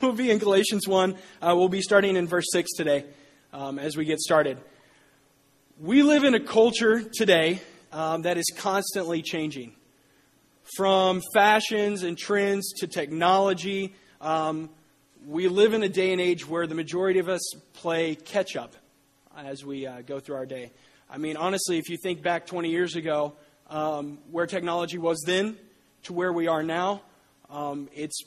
We'll 0.00 0.12
be 0.12 0.30
in 0.30 0.38
Galatians 0.38 0.88
1. 0.88 1.14
Uh, 1.42 1.54
we'll 1.54 1.68
be 1.68 1.82
starting 1.82 2.16
in 2.16 2.26
verse 2.26 2.46
6 2.52 2.70
today 2.72 3.04
um, 3.52 3.78
as 3.78 3.98
we 3.98 4.06
get 4.06 4.18
started. 4.18 4.56
We 5.78 6.02
live 6.02 6.24
in 6.24 6.32
a 6.34 6.40
culture 6.40 7.02
today 7.02 7.60
um, 7.92 8.22
that 8.22 8.38
is 8.38 8.46
constantly 8.56 9.20
changing. 9.20 9.74
From 10.74 11.20
fashions 11.34 12.02
and 12.02 12.16
trends 12.16 12.72
to 12.78 12.86
technology, 12.86 13.94
um, 14.22 14.70
we 15.26 15.48
live 15.48 15.74
in 15.74 15.82
a 15.82 15.88
day 15.90 16.12
and 16.12 16.20
age 16.20 16.48
where 16.48 16.66
the 16.66 16.74
majority 16.74 17.18
of 17.18 17.28
us 17.28 17.46
play 17.74 18.14
catch 18.14 18.56
up 18.56 18.76
as 19.36 19.66
we 19.66 19.86
uh, 19.86 20.00
go 20.00 20.18
through 20.18 20.36
our 20.36 20.46
day. 20.46 20.70
I 21.10 21.18
mean, 21.18 21.36
honestly, 21.36 21.76
if 21.76 21.90
you 21.90 21.98
think 22.02 22.22
back 22.22 22.46
20 22.46 22.70
years 22.70 22.96
ago, 22.96 23.34
um, 23.68 24.16
where 24.30 24.46
technology 24.46 24.96
was 24.96 25.22
then 25.26 25.58
to 26.04 26.14
where 26.14 26.32
we 26.32 26.46
are 26.46 26.62
now, 26.62 27.02
um, 27.50 27.90
it's 27.94 28.22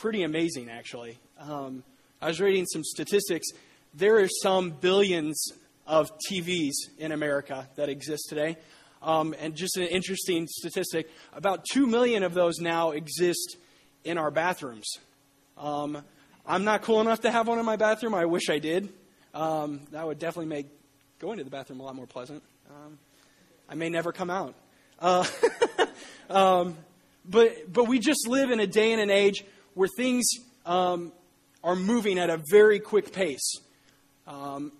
pretty 0.00 0.22
amazing, 0.22 0.70
actually. 0.70 1.18
Um, 1.38 1.84
I 2.22 2.28
was 2.28 2.40
reading 2.40 2.64
some 2.64 2.82
statistics. 2.82 3.48
There 3.92 4.18
are 4.20 4.28
some 4.42 4.70
billions 4.70 5.52
of 5.86 6.10
TVs 6.26 6.72
in 6.96 7.12
America 7.12 7.68
that 7.76 7.90
exist 7.90 8.24
today. 8.30 8.56
Um, 9.02 9.34
and 9.38 9.54
just 9.54 9.76
an 9.76 9.88
interesting 9.88 10.46
statistic 10.48 11.10
about 11.34 11.66
2 11.70 11.86
million 11.86 12.22
of 12.22 12.32
those 12.32 12.60
now 12.60 12.92
exist 12.92 13.58
in 14.02 14.16
our 14.16 14.30
bathrooms. 14.30 14.88
Um, 15.58 16.02
I'm 16.46 16.64
not 16.64 16.80
cool 16.80 17.02
enough 17.02 17.20
to 17.20 17.30
have 17.30 17.46
one 17.46 17.58
in 17.58 17.66
my 17.66 17.76
bathroom. 17.76 18.14
I 18.14 18.24
wish 18.24 18.48
I 18.48 18.58
did. 18.58 18.88
Um, 19.34 19.82
that 19.92 20.06
would 20.06 20.18
definitely 20.18 20.46
make 20.46 20.66
going 21.18 21.36
to 21.38 21.44
the 21.44 21.50
bathroom 21.50 21.80
a 21.80 21.82
lot 21.82 21.94
more 21.94 22.06
pleasant. 22.06 22.42
Um, 22.70 22.98
I 23.68 23.74
may 23.74 23.90
never 23.90 24.12
come 24.12 24.30
out. 24.30 24.54
Uh, 24.98 25.26
um, 26.30 26.76
but, 27.26 27.70
but 27.70 27.84
we 27.84 27.98
just 27.98 28.26
live 28.26 28.50
in 28.50 28.60
a 28.60 28.66
day 28.66 28.92
and 28.92 29.00
an 29.02 29.10
age 29.10 29.44
where 29.80 29.88
things 29.96 30.28
um, 30.66 31.10
are 31.64 31.74
moving 31.74 32.18
at 32.18 32.28
a 32.28 32.38
very 32.50 32.78
quick 32.78 33.14
pace. 33.14 33.50
Um, 34.26 34.72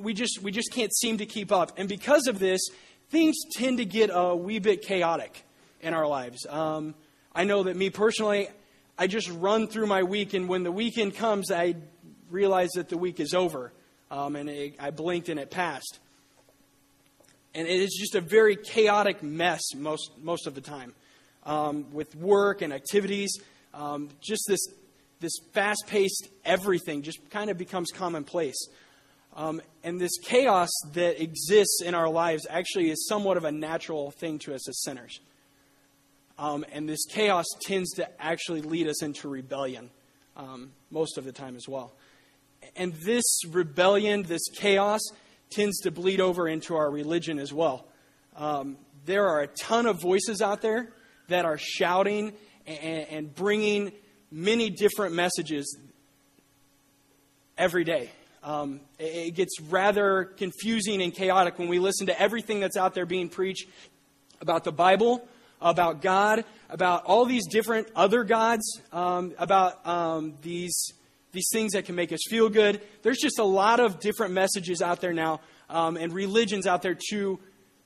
we, 0.00 0.14
just, 0.14 0.40
we 0.42 0.50
just 0.50 0.72
can't 0.72 0.96
seem 0.96 1.18
to 1.18 1.26
keep 1.26 1.52
up. 1.52 1.72
And 1.78 1.90
because 1.90 2.26
of 2.26 2.38
this, 2.38 2.62
things 3.10 3.36
tend 3.52 3.76
to 3.76 3.84
get 3.84 4.08
a 4.10 4.34
wee 4.34 4.58
bit 4.58 4.80
chaotic 4.80 5.44
in 5.82 5.92
our 5.92 6.06
lives. 6.06 6.46
Um, 6.48 6.94
I 7.34 7.44
know 7.44 7.64
that 7.64 7.76
me 7.76 7.90
personally, 7.90 8.48
I 8.96 9.08
just 9.08 9.28
run 9.28 9.68
through 9.68 9.88
my 9.88 10.04
week, 10.04 10.32
and 10.32 10.48
when 10.48 10.62
the 10.62 10.72
weekend 10.72 11.16
comes, 11.16 11.50
I 11.52 11.74
realize 12.30 12.70
that 12.76 12.88
the 12.88 12.96
week 12.96 13.20
is 13.20 13.34
over. 13.34 13.74
Um, 14.10 14.36
and 14.36 14.48
it, 14.48 14.76
I 14.80 14.90
blinked 14.90 15.28
and 15.28 15.38
it 15.38 15.50
passed. 15.50 15.98
And 17.54 17.68
it 17.68 17.78
is 17.78 17.94
just 18.00 18.14
a 18.14 18.22
very 18.22 18.56
chaotic 18.56 19.22
mess 19.22 19.74
most, 19.74 20.12
most 20.22 20.46
of 20.46 20.54
the 20.54 20.62
time 20.62 20.94
um, 21.44 21.92
with 21.92 22.16
work 22.16 22.62
and 22.62 22.72
activities. 22.72 23.38
Um, 23.76 24.08
just 24.22 24.44
this, 24.48 24.66
this 25.20 25.32
fast 25.52 25.84
paced 25.86 26.28
everything 26.44 27.02
just 27.02 27.18
kind 27.30 27.50
of 27.50 27.58
becomes 27.58 27.90
commonplace. 27.92 28.56
Um, 29.36 29.60
and 29.84 30.00
this 30.00 30.16
chaos 30.22 30.70
that 30.94 31.22
exists 31.22 31.82
in 31.84 31.94
our 31.94 32.08
lives 32.08 32.46
actually 32.48 32.90
is 32.90 33.06
somewhat 33.06 33.36
of 33.36 33.44
a 33.44 33.52
natural 33.52 34.10
thing 34.10 34.38
to 34.40 34.54
us 34.54 34.66
as 34.66 34.82
sinners. 34.82 35.20
Um, 36.38 36.64
and 36.72 36.88
this 36.88 37.04
chaos 37.04 37.44
tends 37.60 37.92
to 37.94 38.08
actually 38.20 38.62
lead 38.62 38.88
us 38.88 39.02
into 39.02 39.28
rebellion 39.28 39.90
um, 40.36 40.72
most 40.90 41.18
of 41.18 41.24
the 41.24 41.32
time 41.32 41.54
as 41.54 41.68
well. 41.68 41.92
And 42.76 42.94
this 42.94 43.24
rebellion, 43.48 44.22
this 44.22 44.48
chaos, 44.56 45.00
tends 45.50 45.80
to 45.80 45.90
bleed 45.90 46.20
over 46.20 46.48
into 46.48 46.74
our 46.74 46.90
religion 46.90 47.38
as 47.38 47.52
well. 47.52 47.86
Um, 48.36 48.78
there 49.04 49.28
are 49.28 49.42
a 49.42 49.46
ton 49.46 49.86
of 49.86 50.00
voices 50.00 50.40
out 50.40 50.62
there 50.62 50.92
that 51.28 51.44
are 51.44 51.58
shouting 51.58 52.32
and, 52.66 53.08
and 53.08 53.34
bringing 53.34 53.92
many 54.30 54.70
different 54.70 55.14
messages 55.14 55.78
every 57.56 57.84
day. 57.84 58.10
Um, 58.42 58.80
it 58.98 59.34
gets 59.34 59.60
rather 59.60 60.24
confusing 60.24 61.02
and 61.02 61.12
chaotic 61.12 61.58
when 61.58 61.68
we 61.68 61.78
listen 61.78 62.06
to 62.06 62.20
everything 62.20 62.60
that's 62.60 62.76
out 62.76 62.94
there 62.94 63.06
being 63.06 63.28
preached 63.28 63.68
about 64.40 64.62
the 64.62 64.72
Bible, 64.72 65.26
about 65.60 66.00
God, 66.00 66.44
about 66.70 67.04
all 67.06 67.24
these 67.24 67.46
different 67.48 67.88
other 67.96 68.22
gods, 68.24 68.80
um, 68.92 69.34
about 69.38 69.84
um, 69.86 70.34
these, 70.42 70.92
these 71.32 71.48
things 71.52 71.72
that 71.72 71.86
can 71.86 71.94
make 71.94 72.12
us 72.12 72.20
feel 72.28 72.48
good. 72.48 72.80
There's 73.02 73.18
just 73.18 73.38
a 73.38 73.44
lot 73.44 73.80
of 73.80 73.98
different 73.98 74.32
messages 74.32 74.80
out 74.80 75.00
there 75.00 75.12
now 75.12 75.40
um, 75.68 75.96
and 75.96 76.12
religions 76.12 76.66
out 76.66 76.82
there 76.82 76.96
to, 77.10 77.40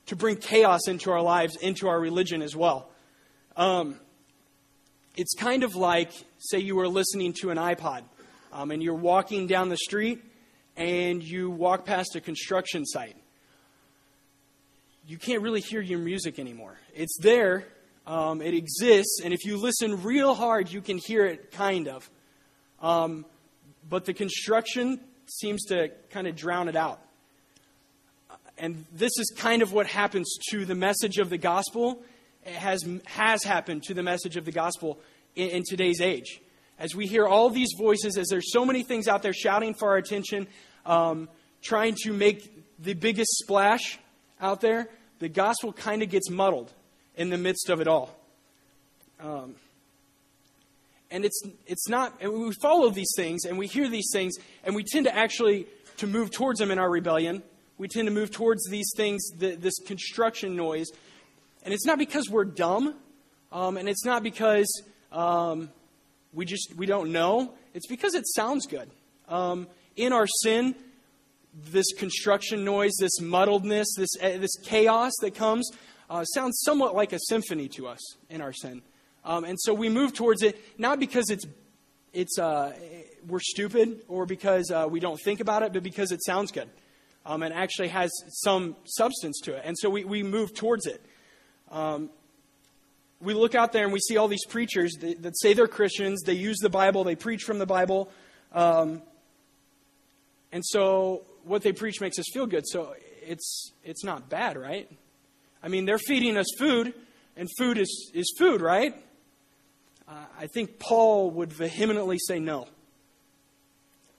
to 0.07 0.17
bring 0.17 0.37
chaos 0.37 0.89
into 0.89 1.11
our 1.11 1.23
lives, 1.23 1.57
into 1.57 1.89
our 1.89 1.99
religion 1.99 2.43
as 2.43 2.55
well. 2.55 2.91
Um, 3.57 3.97
it's 5.17 5.35
kind 5.35 5.65
of 5.65 5.75
like, 5.75 6.13
say, 6.39 6.59
you 6.59 6.77
were 6.77 6.89
listening 6.89 7.33
to 7.41 7.51
an 7.51 7.59
iPod 7.59 8.03
um, 8.53 8.71
and 8.71 8.83
you're 8.83 8.95
walking 8.95 9.47
down 9.47 9.69
the 9.69 9.77
street 9.77 10.23
and 10.77 11.23
you 11.23 11.51
walk 11.51 11.85
past 11.85 12.17
a 12.17 12.21
construction 12.21 12.87
site. 12.87 13.17
You 15.07 15.19
can't 15.19 15.43
really 15.43 15.61
hear 15.61 15.81
your 15.81 15.99
music 15.99 16.39
anymore. 16.39 16.79
It's 16.95 17.19
there, 17.21 17.67
um, 18.07 18.41
it 18.41 18.55
exists, 18.55 19.21
and 19.25 19.35
if 19.35 19.45
you 19.45 19.57
listen 19.57 20.03
real 20.03 20.35
hard, 20.35 20.71
you 20.71 20.81
can 20.81 20.99
hear 20.99 21.27
it 21.27 21.51
kind 21.51 21.89
of. 21.89 22.09
Um, 22.81 23.25
but 23.89 24.05
the 24.05 24.15
construction 24.15 25.01
seems 25.27 25.65
to 25.67 25.91
kind 26.11 26.27
of 26.27 26.37
drown 26.37 26.69
it 26.69 26.77
out. 26.77 27.01
And 28.57 28.85
this 28.93 29.13
is 29.19 29.33
kind 29.37 29.63
of 29.63 29.73
what 29.73 29.87
happens 29.87 30.31
to 30.51 30.65
the 30.65 30.75
message 30.75 31.19
of 31.19 31.31
the 31.31 31.39
gospel 31.39 32.03
has, 32.45 32.87
has 33.05 33.45
happened 33.45 33.83
to 33.85 33.95
the 33.95 34.03
message 34.03 34.37
of 34.37 34.45
the 34.45 34.53
gospel 34.53 34.99
in, 35.35 35.51
in 35.51 35.63
today's 35.65 36.01
age. 36.01 36.41
As 36.79 36.95
we 36.95 37.07
hear 37.07 37.27
all 37.27 37.51
these 37.51 37.71
voices, 37.79 38.17
as 38.17 38.29
there's 38.29 38.53
so 38.53 38.65
many 38.65 38.83
things 38.83 39.07
out 39.07 39.23
there 39.23 39.35
shouting 39.35 39.75
for 39.75 39.91
our 39.91 39.97
attention, 39.97 40.47
um, 40.87 41.29
trying 41.63 41.95
to 42.05 42.13
make 42.13 42.51
the 42.79 42.95
biggest 42.95 43.31
splash 43.39 43.99
out 44.41 44.61
there, 44.61 44.89
the 45.19 45.29
gospel 45.29 45.73
kind 45.73 46.03
of 46.03 46.09
gets 46.09 46.31
muddled 46.31 46.73
in 47.17 47.29
the 47.29 47.37
midst 47.37 47.69
of 47.69 47.81
it 47.81 47.89
all. 47.89 48.17
Um, 49.21 49.57
and 51.11 51.25
it's, 51.25 51.43
it's 51.67 51.89
not, 51.89 52.15
and 52.21 52.33
we 52.33 52.53
follow 52.63 52.89
these 52.91 53.13
things 53.17 53.45
and 53.45 53.59
we 53.59 53.67
hear 53.67 53.89
these 53.89 54.09
things 54.13 54.37
and 54.65 54.75
we 54.75 54.85
tend 54.85 55.07
to 55.07 55.15
actually 55.15 55.67
to 55.99 56.07
move 56.07 56.31
towards 56.31 56.61
them 56.61 56.71
in 56.71 56.79
our 56.79 56.89
rebellion. 56.89 57.43
We 57.77 57.89
tend 57.89 58.07
to 58.07 58.13
move 58.13 58.31
towards 58.31 58.67
these 58.71 58.91
things, 58.97 59.29
the, 59.37 59.57
this 59.57 59.79
construction 59.81 60.57
noise, 60.57 60.87
and 61.63 61.75
it's 61.75 61.87
not 61.87 61.99
because 61.99 62.29
we're 62.31 62.45
dumb, 62.45 62.95
um, 63.53 63.77
and 63.77 63.89
it's 63.89 64.05
not 64.05 64.23
because 64.23 64.83
um, 65.13 65.71
we 66.33 66.45
just 66.45 66.75
we 66.77 66.87
don't 66.87 67.13
know. 67.13 67.55
It's 67.75 67.87
because 67.87 68.15
it 68.15 68.27
sounds 68.27 68.67
good. 68.67 68.91
Um, 69.29 69.69
in 69.97 70.13
our 70.13 70.27
sin, 70.27 70.75
this 71.55 71.93
construction 71.93 72.65
noise, 72.65 72.93
this 72.99 73.21
muddledness, 73.21 73.87
this 73.97 74.11
uh, 74.21 74.39
this 74.39 74.57
chaos 74.65 75.13
that 75.21 75.35
comes 75.35 75.71
uh, 76.09 76.25
sounds 76.25 76.61
somewhat 76.65 76.95
like 76.95 77.13
a 77.13 77.19
symphony 77.29 77.69
to 77.69 77.87
us 77.87 78.01
in 78.29 78.41
our 78.41 78.53
sin, 78.53 78.83
um, 79.25 79.45
and 79.45 79.59
so 79.61 79.75
we 79.75 79.89
move 79.89 80.13
towards 80.13 80.43
it 80.43 80.59
not 80.79 80.99
because 80.99 81.31
it's 81.31 81.45
it's 82.13 82.39
uh, 82.39 82.73
we're 83.27 83.41
stupid 83.41 84.03
or 84.09 84.27
because 84.27 84.71
uh, 84.71 84.87
we 84.89 85.01
don't 85.01 85.21
think 85.23 85.41
about 85.41 85.63
it, 85.63 85.73
but 85.73 85.83
because 85.83 86.13
it 86.13 86.23
sounds 86.25 86.51
good 86.51 86.69
um, 87.27 87.43
and 87.43 87.53
actually 87.53 87.89
has 87.89 88.11
some 88.29 88.77
substance 88.85 89.41
to 89.41 89.55
it, 89.55 89.63
and 89.65 89.77
so 89.79 89.91
we, 89.91 90.05
we 90.05 90.23
move 90.23 90.55
towards 90.55 90.87
it. 90.87 91.05
Um, 91.71 92.11
we 93.21 93.35
look 93.35 93.55
out 93.55 93.73
there 93.73 93.85
and 93.85 93.93
we 93.93 93.99
see 94.01 94.17
all 94.17 94.29
these 94.29 94.45
preachers 94.47 94.95
that, 95.01 95.23
that, 95.23 95.39
say 95.39 95.53
they're 95.53 95.69
Christians, 95.69 96.23
they 96.23 96.35
use 96.35 96.59
the 96.59 96.71
Bible, 96.71 97.05
they 97.05 97.17
preach 97.17 97.43
from 97.43 97.59
the 97.59 97.67
Bible. 97.67 98.11
Um, 98.53 99.03
and 100.53 100.65
so 100.65 101.23
what 101.45 101.63
they 101.63 101.73
preach 101.73 102.01
makes 102.01 102.19
us 102.19 102.27
feel 102.33 102.47
good. 102.47 102.67
So 102.67 102.95
it's, 103.23 103.73
it's 103.85 104.05
not 104.05 104.29
bad, 104.29 104.57
right? 104.57 104.91
I 105.63 105.69
mean, 105.69 105.85
they're 105.85 105.99
feeding 105.99 106.37
us 106.37 106.47
food, 106.59 106.95
and 107.37 107.49
food 107.59 107.79
is, 107.79 108.11
is 108.15 108.35
food, 108.39 108.61
right? 108.61 108.95
Uh, 110.09 110.13
I 110.39 110.47
think 110.47 110.79
Paul 110.79 111.31
would 111.33 111.53
vehemently 111.53 112.19
say 112.19 112.41
no. 112.41 112.67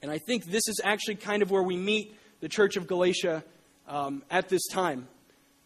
And 0.02 0.10
I 0.10 0.20
think 0.20 0.46
this 0.46 0.68
is 0.68 0.80
actually 0.84 1.16
kind 1.16 1.42
of 1.42 1.52
where 1.52 1.64
we 1.64 1.76
meet 1.76 2.16
the 2.40 2.50
church 2.50 2.78
of 2.78 2.88
Galatia 2.88 3.44
um, 3.88 4.24
at 4.32 4.50
this 4.50 4.66
time 4.68 5.08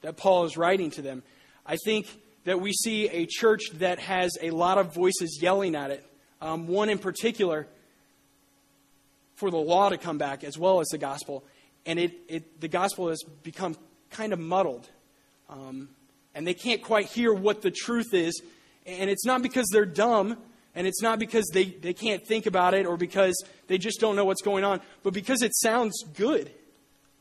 that 0.02 0.18
Paul 0.18 0.46
is 0.46 0.58
writing 0.58 0.92
to 0.92 1.02
them. 1.02 1.24
I 1.66 1.78
think 1.78 2.08
that 2.44 2.62
we 2.62 2.72
see 2.74 3.10
a 3.10 3.26
church 3.26 3.72
that 3.76 4.00
has 4.00 4.38
a 4.42 4.52
lot 4.52 4.78
of 4.78 4.94
voices 4.94 5.40
yelling 5.42 5.76
at 5.76 5.92
it. 5.92 6.06
Um, 6.42 6.68
one 6.68 6.90
in 6.90 7.00
particular 7.00 7.68
for 9.36 9.50
the 9.50 9.58
law 9.58 9.90
to 9.90 9.98
come 9.98 10.18
back 10.18 10.44
as 10.44 10.58
well 10.58 10.80
as 10.80 10.88
the 10.88 10.98
gospel. 10.98 11.44
And 11.86 12.00
it, 12.00 12.14
it 12.28 12.62
the 12.62 12.68
gospel 12.68 13.10
has 13.10 13.24
become 13.44 13.76
kind 14.12 14.32
of 14.32 14.40
muddled. 14.40 14.88
Um, 15.50 15.90
and 16.34 16.46
they 16.46 16.54
can't 16.54 16.82
quite 16.82 17.08
hear 17.08 17.34
what 17.34 17.62
the 17.62 17.72
truth 17.72 18.14
is. 18.14 18.42
And 18.86 19.10
it's 19.10 19.26
not 19.26 19.42
because 19.42 19.68
they're 19.72 19.86
dumb, 19.86 20.38
and 20.76 20.86
it's 20.86 21.02
not 21.02 21.18
because 21.18 21.50
they, 21.54 21.66
they 21.66 21.94
can't 21.94 22.26
think 22.26 22.46
about 22.46 22.74
it 22.74 22.86
or 22.86 22.98
because 22.98 23.44
they 23.68 23.78
just 23.78 24.00
don't 24.00 24.16
know 24.16 24.26
what's 24.26 24.42
going 24.42 24.64
on, 24.64 24.82
but 25.02 25.14
because 25.14 25.42
it 25.42 25.56
sounds 25.56 26.04
good 26.16 26.52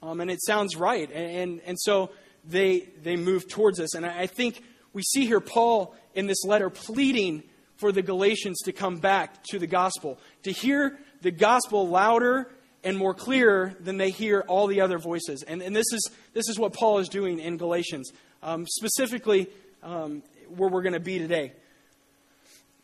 um, 0.02 0.20
and 0.20 0.30
it 0.30 0.42
sounds 0.42 0.76
right. 0.76 1.10
And, 1.10 1.36
and, 1.36 1.60
and 1.64 1.80
so 1.80 2.10
they, 2.48 2.88
they 3.02 3.16
move 3.16 3.48
towards 3.48 3.80
us. 3.80 3.94
And 3.94 4.04
I 4.04 4.26
think 4.26 4.62
we 4.92 5.02
see 5.02 5.26
here 5.26 5.40
Paul 5.40 5.94
in 6.14 6.26
this 6.26 6.44
letter 6.44 6.70
pleading 6.70 7.42
for 7.76 7.92
the 7.92 8.02
Galatians 8.02 8.60
to 8.62 8.72
come 8.72 8.98
back 8.98 9.42
to 9.44 9.58
the 9.58 9.66
gospel, 9.66 10.18
to 10.44 10.52
hear 10.52 10.98
the 11.22 11.30
gospel 11.30 11.88
louder 11.88 12.50
and 12.84 12.96
more 12.96 13.14
clear 13.14 13.74
than 13.80 13.96
they 13.96 14.10
hear 14.10 14.44
all 14.46 14.66
the 14.66 14.80
other 14.80 14.98
voices. 14.98 15.42
And, 15.42 15.62
and 15.62 15.74
this, 15.74 15.90
is, 15.92 16.10
this 16.34 16.48
is 16.48 16.58
what 16.58 16.72
Paul 16.72 16.98
is 16.98 17.08
doing 17.08 17.40
in 17.40 17.56
Galatians, 17.56 18.12
um, 18.42 18.66
specifically 18.66 19.48
um, 19.82 20.22
where 20.54 20.68
we're 20.68 20.82
going 20.82 20.92
to 20.92 21.00
be 21.00 21.18
today. 21.18 21.52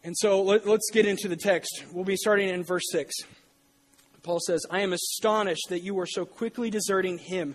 And 0.03 0.17
so 0.17 0.43
let, 0.43 0.67
let's 0.67 0.91
get 0.91 1.07
into 1.07 1.29
the 1.29 1.37
text. 1.37 1.85
We'll 1.93 2.05
be 2.05 2.17
starting 2.17 2.49
in 2.49 2.65
verse 2.65 2.85
6. 2.91 3.15
Paul 4.23 4.41
says, 4.47 4.65
I 4.71 4.81
am 4.81 4.93
astonished 4.93 5.69
that 5.69 5.81
you 5.81 5.99
are 6.01 6.07
so 6.07 6.25
quickly 6.25 6.71
deserting 6.71 7.19
him 7.19 7.55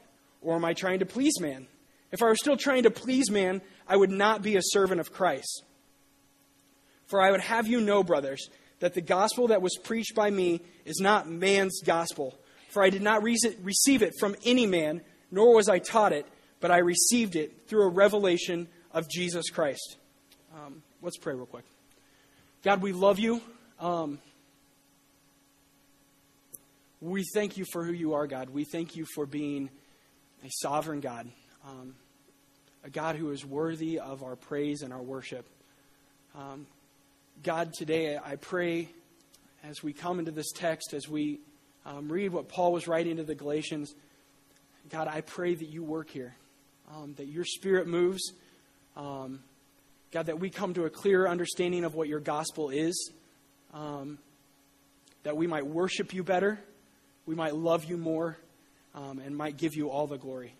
Or 0.41 0.55
am 0.55 0.65
I 0.65 0.73
trying 0.73 0.99
to 0.99 1.05
please 1.05 1.39
man? 1.39 1.67
If 2.11 2.21
I 2.21 2.25
were 2.25 2.35
still 2.35 2.57
trying 2.57 2.83
to 2.83 2.91
please 2.91 3.29
man, 3.31 3.61
I 3.87 3.95
would 3.95 4.11
not 4.11 4.41
be 4.41 4.57
a 4.57 4.61
servant 4.61 4.99
of 4.99 5.13
Christ. 5.13 5.63
For 7.07 7.21
I 7.21 7.31
would 7.31 7.41
have 7.41 7.67
you 7.67 7.81
know, 7.81 8.03
brothers, 8.03 8.49
that 8.79 8.93
the 8.93 9.01
gospel 9.01 9.47
that 9.47 9.61
was 9.61 9.77
preached 9.77 10.15
by 10.15 10.29
me 10.29 10.61
is 10.85 10.99
not 10.99 11.29
man's 11.29 11.81
gospel. 11.83 12.37
For 12.71 12.83
I 12.83 12.89
did 12.89 13.01
not 13.01 13.21
receive 13.21 14.01
it 14.01 14.13
from 14.19 14.35
any 14.45 14.65
man, 14.65 15.01
nor 15.29 15.55
was 15.55 15.69
I 15.69 15.79
taught 15.79 16.13
it, 16.13 16.25
but 16.59 16.71
I 16.71 16.77
received 16.77 17.35
it 17.35 17.67
through 17.67 17.83
a 17.83 17.89
revelation 17.89 18.67
of 18.91 19.09
Jesus 19.09 19.49
Christ. 19.49 19.97
Um, 20.53 20.81
let's 21.01 21.17
pray 21.17 21.33
real 21.33 21.45
quick. 21.45 21.65
God, 22.63 22.81
we 22.81 22.91
love 22.91 23.19
you. 23.19 23.41
Um, 23.79 24.19
we 27.01 27.25
thank 27.33 27.57
you 27.57 27.65
for 27.71 27.83
who 27.83 27.93
you 27.93 28.13
are, 28.13 28.27
God. 28.27 28.49
We 28.49 28.63
thank 28.63 28.95
you 28.95 29.05
for 29.15 29.25
being 29.25 29.69
a 30.43 30.49
sovereign 30.49 30.99
God, 30.99 31.27
um, 31.65 31.95
a 32.83 32.89
God 32.89 33.15
who 33.15 33.31
is 33.31 33.45
worthy 33.45 33.99
of 33.99 34.23
our 34.23 34.35
praise 34.35 34.81
and 34.81 34.91
our 34.91 35.01
worship. 35.01 35.45
Um, 36.35 36.65
God, 37.43 37.73
today 37.73 38.17
I 38.17 38.35
pray 38.35 38.89
as 39.63 39.83
we 39.83 39.93
come 39.93 40.19
into 40.19 40.31
this 40.31 40.51
text, 40.51 40.93
as 40.93 41.07
we 41.07 41.39
um, 41.85 42.11
read 42.11 42.31
what 42.31 42.49
Paul 42.49 42.73
was 42.73 42.87
writing 42.87 43.17
to 43.17 43.23
the 43.23 43.35
Galatians, 43.35 43.93
God, 44.89 45.07
I 45.07 45.21
pray 45.21 45.53
that 45.53 45.67
you 45.67 45.83
work 45.83 46.09
here, 46.09 46.35
um, 46.93 47.13
that 47.17 47.27
your 47.27 47.45
spirit 47.45 47.87
moves. 47.87 48.33
Um, 48.97 49.41
God, 50.11 50.25
that 50.25 50.39
we 50.39 50.49
come 50.49 50.73
to 50.73 50.83
a 50.83 50.89
clearer 50.89 51.27
understanding 51.29 51.85
of 51.85 51.95
what 51.95 52.09
your 52.09 52.19
gospel 52.19 52.69
is, 52.69 53.11
um, 53.73 54.17
that 55.23 55.37
we 55.37 55.47
might 55.47 55.65
worship 55.65 56.13
you 56.13 56.21
better, 56.21 56.59
we 57.25 57.33
might 57.33 57.55
love 57.55 57.85
you 57.85 57.95
more, 57.95 58.37
um, 58.95 59.19
and 59.19 59.35
might 59.35 59.57
give 59.57 59.75
you 59.75 59.89
all 59.89 60.07
the 60.07 60.17
glory. 60.17 60.53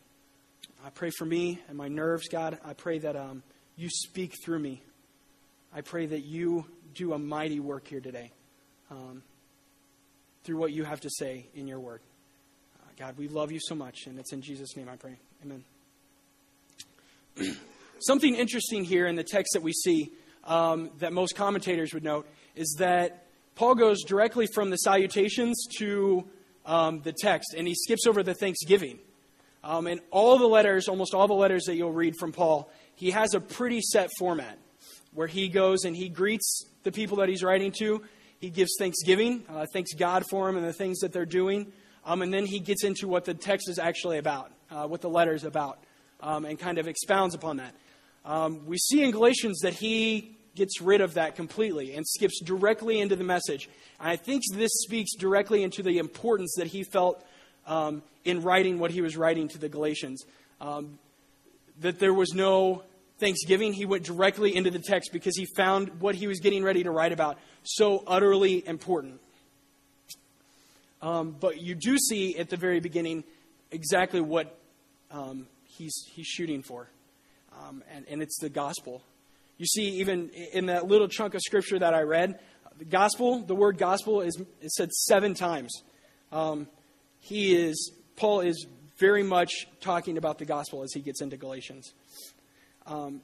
I 0.86 0.90
pray 0.90 1.12
for 1.12 1.26
me 1.26 1.60
and 1.68 1.78
my 1.78 1.88
nerves, 1.88 2.28
God. 2.28 2.58
I 2.66 2.74
pray 2.74 3.00
that 3.00 3.16
um, 3.16 3.44
you 3.76 3.90
speak 3.90 4.34
through 4.44 4.60
me. 4.60 4.82
I 5.74 5.82
pray 5.82 6.06
that 6.08 6.22
you 6.22 6.66
do 6.96 7.14
a 7.14 7.20
mighty 7.20 7.60
work 7.60 7.88
here 7.88 8.02
today 8.02 8.32
um, 8.90 9.22
through 10.44 10.58
what 10.58 10.72
you 10.72 10.84
have 10.84 11.02
to 11.02 11.10
say 11.10 11.46
in 11.56 11.68
your 11.68 11.80
word. 11.80 12.02
Uh, 12.80 12.90
God, 12.98 13.18
we 13.18 13.28
love 13.28 13.52
you 13.52 13.60
so 13.62 13.76
much, 13.76 14.08
and 14.08 14.20
it's 14.20 14.34
in 14.34 14.42
Jesus' 14.42 14.76
name 14.76 14.90
I 14.90 14.96
pray. 14.96 15.16
Amen. 15.44 15.64
Something 18.00 18.36
interesting 18.36 18.84
here 18.84 19.08
in 19.08 19.16
the 19.16 19.24
text 19.24 19.54
that 19.54 19.62
we 19.62 19.72
see 19.74 20.12
um, 20.44 20.90
that 21.00 21.14
most 21.14 21.36
commentators 21.36 21.94
would 21.94 22.04
note 22.04 22.28
is 22.56 22.76
that 22.80 23.28
Paul 23.56 23.76
goes 23.76 24.04
directly 24.04 24.48
from 24.54 24.70
the 24.70 24.78
salutations 24.78 25.68
to 25.78 26.28
um, 26.72 27.02
the 27.02 27.12
text, 27.12 27.54
and 27.56 27.68
he 27.68 27.76
skips 27.76 28.08
over 28.08 28.24
the 28.24 28.34
thanksgiving. 28.34 28.98
Um, 29.62 29.88
and 29.88 30.00
all 30.10 30.38
the 30.38 30.48
letters, 30.48 30.88
almost 30.88 31.14
all 31.14 31.28
the 31.28 31.34
letters 31.34 31.66
that 31.66 31.76
you'll 31.76 31.92
read 31.92 32.16
from 32.16 32.32
Paul, 32.32 32.72
he 32.96 33.12
has 33.12 33.34
a 33.34 33.42
pretty 33.42 33.82
set 33.82 34.10
format 34.18 34.58
where 35.14 35.28
he 35.28 35.50
goes 35.50 35.84
and 35.84 35.96
he 35.96 36.08
greets 36.08 36.66
the 36.84 36.92
people 36.92 37.18
that 37.18 37.28
he's 37.28 37.44
writing 37.44 37.74
to. 37.80 38.02
He 38.40 38.50
gives 38.50 38.72
thanksgiving, 38.80 39.44
uh, 39.50 39.66
thanks 39.74 39.94
God 39.94 40.24
for 40.30 40.48
them 40.48 40.56
and 40.56 40.66
the 40.66 40.74
things 40.74 41.00
that 41.00 41.12
they're 41.12 41.26
doing. 41.26 41.74
Um, 42.06 42.22
and 42.22 42.34
then 42.34 42.46
he 42.46 42.60
gets 42.60 42.86
into 42.86 43.08
what 43.08 43.26
the 43.26 43.34
text 43.34 43.68
is 43.70 43.78
actually 43.78 44.18
about, 44.18 44.52
uh, 44.72 44.88
what 44.88 45.02
the 45.02 45.10
letter 45.10 45.34
is 45.34 45.44
about, 45.44 45.84
um, 46.22 46.46
and 46.46 46.58
kind 46.58 46.78
of 46.78 46.88
expounds 46.88 47.36
upon 47.36 47.58
that. 47.58 47.76
Um, 48.24 48.66
we 48.66 48.78
see 48.78 49.04
in 49.04 49.12
Galatians 49.12 49.60
that 49.60 49.74
he 49.74 50.38
gets 50.56 50.82
rid 50.82 51.02
of 51.02 51.14
that 51.14 51.36
completely 51.36 51.96
and 51.96 52.06
skips 52.06 52.42
directly 52.42 53.00
into 53.00 53.16
the 53.16 53.24
message. 53.24 53.70
And 54.00 54.10
I 54.10 54.16
think 54.16 54.44
this 54.54 54.72
speaks 54.84 55.16
directly 55.16 55.64
into 55.64 55.84
the 55.84 55.98
importance 55.98 56.56
that 56.58 56.68
he 56.68 56.84
felt 56.84 57.24
um, 57.68 58.04
in 58.26 58.42
writing 58.42 58.80
what 58.80 58.92
he 58.92 59.02
was 59.02 59.16
writing 59.16 59.48
to 59.50 59.58
the 59.58 59.70
Galatians. 59.70 60.24
Um, 60.60 61.00
that 61.80 62.00
there 62.00 62.14
was 62.14 62.34
no 62.34 62.84
Thanksgiving, 63.22 63.72
he 63.72 63.86
went 63.86 64.04
directly 64.04 64.56
into 64.56 64.72
the 64.72 64.80
text 64.80 65.12
because 65.14 65.38
he 65.38 65.46
found 65.46 66.02
what 66.02 66.16
he 66.16 66.26
was 66.26 66.40
getting 66.40 66.64
ready 66.64 66.84
to 66.84 66.90
write 66.90 67.12
about 67.12 67.38
so 67.64 68.04
utterly 68.08 68.68
important. 68.68 69.22
Um, 71.04 71.36
but 71.40 71.62
you 71.62 71.76
do 71.76 71.98
see 71.98 72.38
at 72.38 72.50
the 72.50 72.58
very 72.58 72.80
beginning 72.80 73.24
exactly 73.70 74.22
what 74.22 74.58
um, 75.12 75.48
he's, 75.66 75.94
he's 76.12 76.26
shooting 76.26 76.64
for, 76.64 76.88
um, 77.60 77.84
and, 77.94 78.06
and 78.10 78.22
it's 78.24 78.40
the 78.40 78.50
gospel. 78.50 79.04
You 79.58 79.66
see, 79.66 80.00
even 80.00 80.30
in 80.30 80.68
that 80.68 80.88
little 80.88 81.08
chunk 81.08 81.34
of 81.36 81.42
scripture 81.42 81.80
that 81.80 81.94
I 81.94 82.02
read, 82.02 82.40
the 82.78 82.86
gospel, 82.86 83.42
the 83.42 83.56
word 83.56 83.78
gospel 83.78 84.22
is, 84.22 84.42
is 84.62 84.76
said 84.76 84.92
seven 84.92 85.34
times. 85.34 85.72
Um, 86.32 86.68
he 87.20 87.56
is, 87.56 87.92
Paul 88.16 88.42
is 88.42 88.66
very 88.98 89.24
much 89.24 89.68
talking 89.82 90.18
about 90.18 90.40
the 90.40 90.46
gospel 90.46 90.84
as 90.84 90.94
he 90.94 91.02
gets 91.02 91.22
into 91.22 91.38
Galatians. 91.38 91.94
Um, 92.88 93.22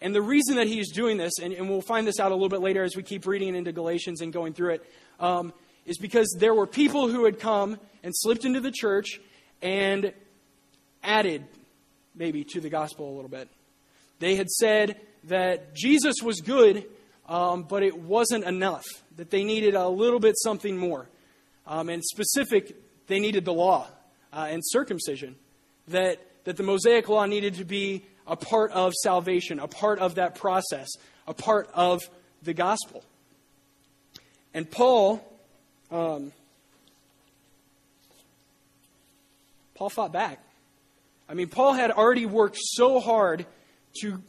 and 0.00 0.14
the 0.14 0.22
reason 0.22 0.56
that 0.56 0.66
he's 0.66 0.90
doing 0.92 1.16
this, 1.16 1.32
and, 1.42 1.52
and, 1.52 1.68
we'll 1.68 1.80
find 1.80 2.06
this 2.06 2.18
out 2.18 2.30
a 2.30 2.34
little 2.34 2.48
bit 2.48 2.60
later 2.60 2.82
as 2.82 2.96
we 2.96 3.02
keep 3.02 3.26
reading 3.26 3.54
into 3.54 3.72
Galatians 3.72 4.20
and 4.20 4.32
going 4.32 4.52
through 4.52 4.74
it, 4.74 4.92
um, 5.20 5.52
is 5.86 5.98
because 5.98 6.34
there 6.38 6.54
were 6.54 6.66
people 6.66 7.08
who 7.08 7.24
had 7.24 7.38
come 7.38 7.78
and 8.02 8.12
slipped 8.14 8.44
into 8.44 8.60
the 8.60 8.70
church 8.70 9.20
and 9.62 10.12
added 11.02 11.44
maybe 12.14 12.44
to 12.44 12.60
the 12.60 12.70
gospel 12.70 13.08
a 13.08 13.14
little 13.14 13.30
bit. 13.30 13.48
They 14.18 14.36
had 14.36 14.48
said 14.48 15.00
that 15.28 15.74
Jesus 15.74 16.16
was 16.22 16.40
good, 16.40 16.84
um, 17.28 17.62
but 17.62 17.82
it 17.82 17.98
wasn't 17.98 18.44
enough, 18.44 18.84
that 19.16 19.30
they 19.30 19.44
needed 19.44 19.74
a 19.74 19.88
little 19.88 20.20
bit 20.20 20.34
something 20.42 20.76
more. 20.76 21.08
Um, 21.66 21.88
and 21.88 22.04
specific, 22.04 22.76
they 23.06 23.20
needed 23.20 23.44
the 23.44 23.52
law 23.52 23.86
uh, 24.32 24.48
and 24.50 24.62
circumcision, 24.64 25.36
that, 25.88 26.20
that 26.44 26.56
the 26.56 26.62
Mosaic 26.62 27.08
law 27.08 27.24
needed 27.24 27.54
to 27.54 27.64
be 27.64 28.04
a 28.26 28.36
part 28.36 28.70
of 28.72 28.92
salvation, 29.02 29.58
a 29.58 29.68
part 29.68 29.98
of 29.98 30.16
that 30.16 30.34
process, 30.34 30.88
a 31.26 31.34
part 31.34 31.70
of 31.74 32.02
the 32.42 32.54
gospel. 32.54 33.02
And 34.52 34.70
Paul, 34.70 35.24
um, 35.90 36.32
Paul 39.74 39.88
fought 39.88 40.12
back. 40.12 40.40
I 41.28 41.34
mean, 41.34 41.48
Paul 41.48 41.72
had 41.72 41.90
already 41.90 42.26
worked 42.26 42.58
so 42.60 43.00
hard 43.00 43.46
to 44.00 44.22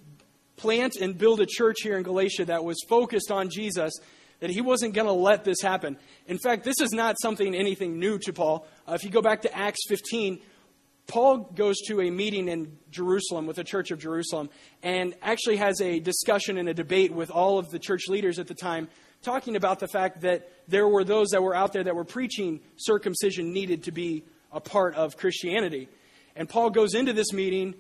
plant 0.58 0.96
and 0.96 1.18
build 1.18 1.42
a 1.42 1.46
church 1.46 1.78
here 1.82 1.98
in 1.98 2.04
Galatia 2.04 2.46
that 2.46 2.64
was 2.64 2.78
focused 2.88 3.32
on 3.32 3.50
Jesus 3.50 3.94
that 4.40 4.50
he 4.50 4.62
wasn't 4.62 4.94
going 4.94 5.08
to 5.08 5.14
let 5.14 5.44
this 5.44 5.62
happen. 5.62 5.98
In 6.28 6.38
fact, 6.38 6.64
this 6.64 6.80
is 6.82 6.92
not 6.92 7.16
something 7.22 7.56
anything 7.56 8.00
new 8.00 8.18
to 8.20 8.34
Paul. 8.34 8.68
Uh, 8.88 8.94
if 8.94 9.04
you 9.04 9.10
go 9.10 9.22
back 9.22 9.42
to 9.44 9.58
Acts 9.58 9.88
15, 9.88 10.40
Paul 11.08 11.38
goes 11.56 11.78
to 11.88 12.02
a 12.02 12.10
meeting 12.10 12.48
in 12.48 12.78
Jerusalem 12.90 13.46
with 13.46 13.58
the 13.58 13.64
church 13.64 13.92
of 13.92 14.00
Jerusalem 14.00 14.50
and 14.82 15.16
actually 15.22 15.58
has 15.58 15.80
a 15.80 16.00
discussion 16.00 16.58
and 16.58 16.68
a 16.68 16.74
debate 16.74 17.14
with 17.14 17.30
all 17.30 17.60
of 17.60 17.70
the 17.70 17.80
church 17.80 18.08
leaders 18.08 18.40
at 18.40 18.48
the 18.48 18.56
time, 18.56 18.88
talking 19.22 19.56
about 19.56 19.80
the 19.80 19.88
fact 19.88 20.22
that 20.22 20.50
there 20.68 20.88
were 20.88 21.04
those 21.04 21.30
that 21.30 21.44
were 21.44 21.56
out 21.56 21.74
there 21.74 21.84
that 21.84 21.96
were 21.96 22.06
preaching 22.06 22.60
circumcision 22.78 23.54
needed 23.54 23.84
to 23.84 23.92
be 23.92 24.24
a 24.52 24.60
part 24.60 24.96
of 24.96 25.16
Christianity. 25.16 25.90
And 26.36 26.50
Paul 26.50 26.72
goes 26.72 26.96
into 26.96 27.14
this 27.14 27.32
meeting 27.32 27.76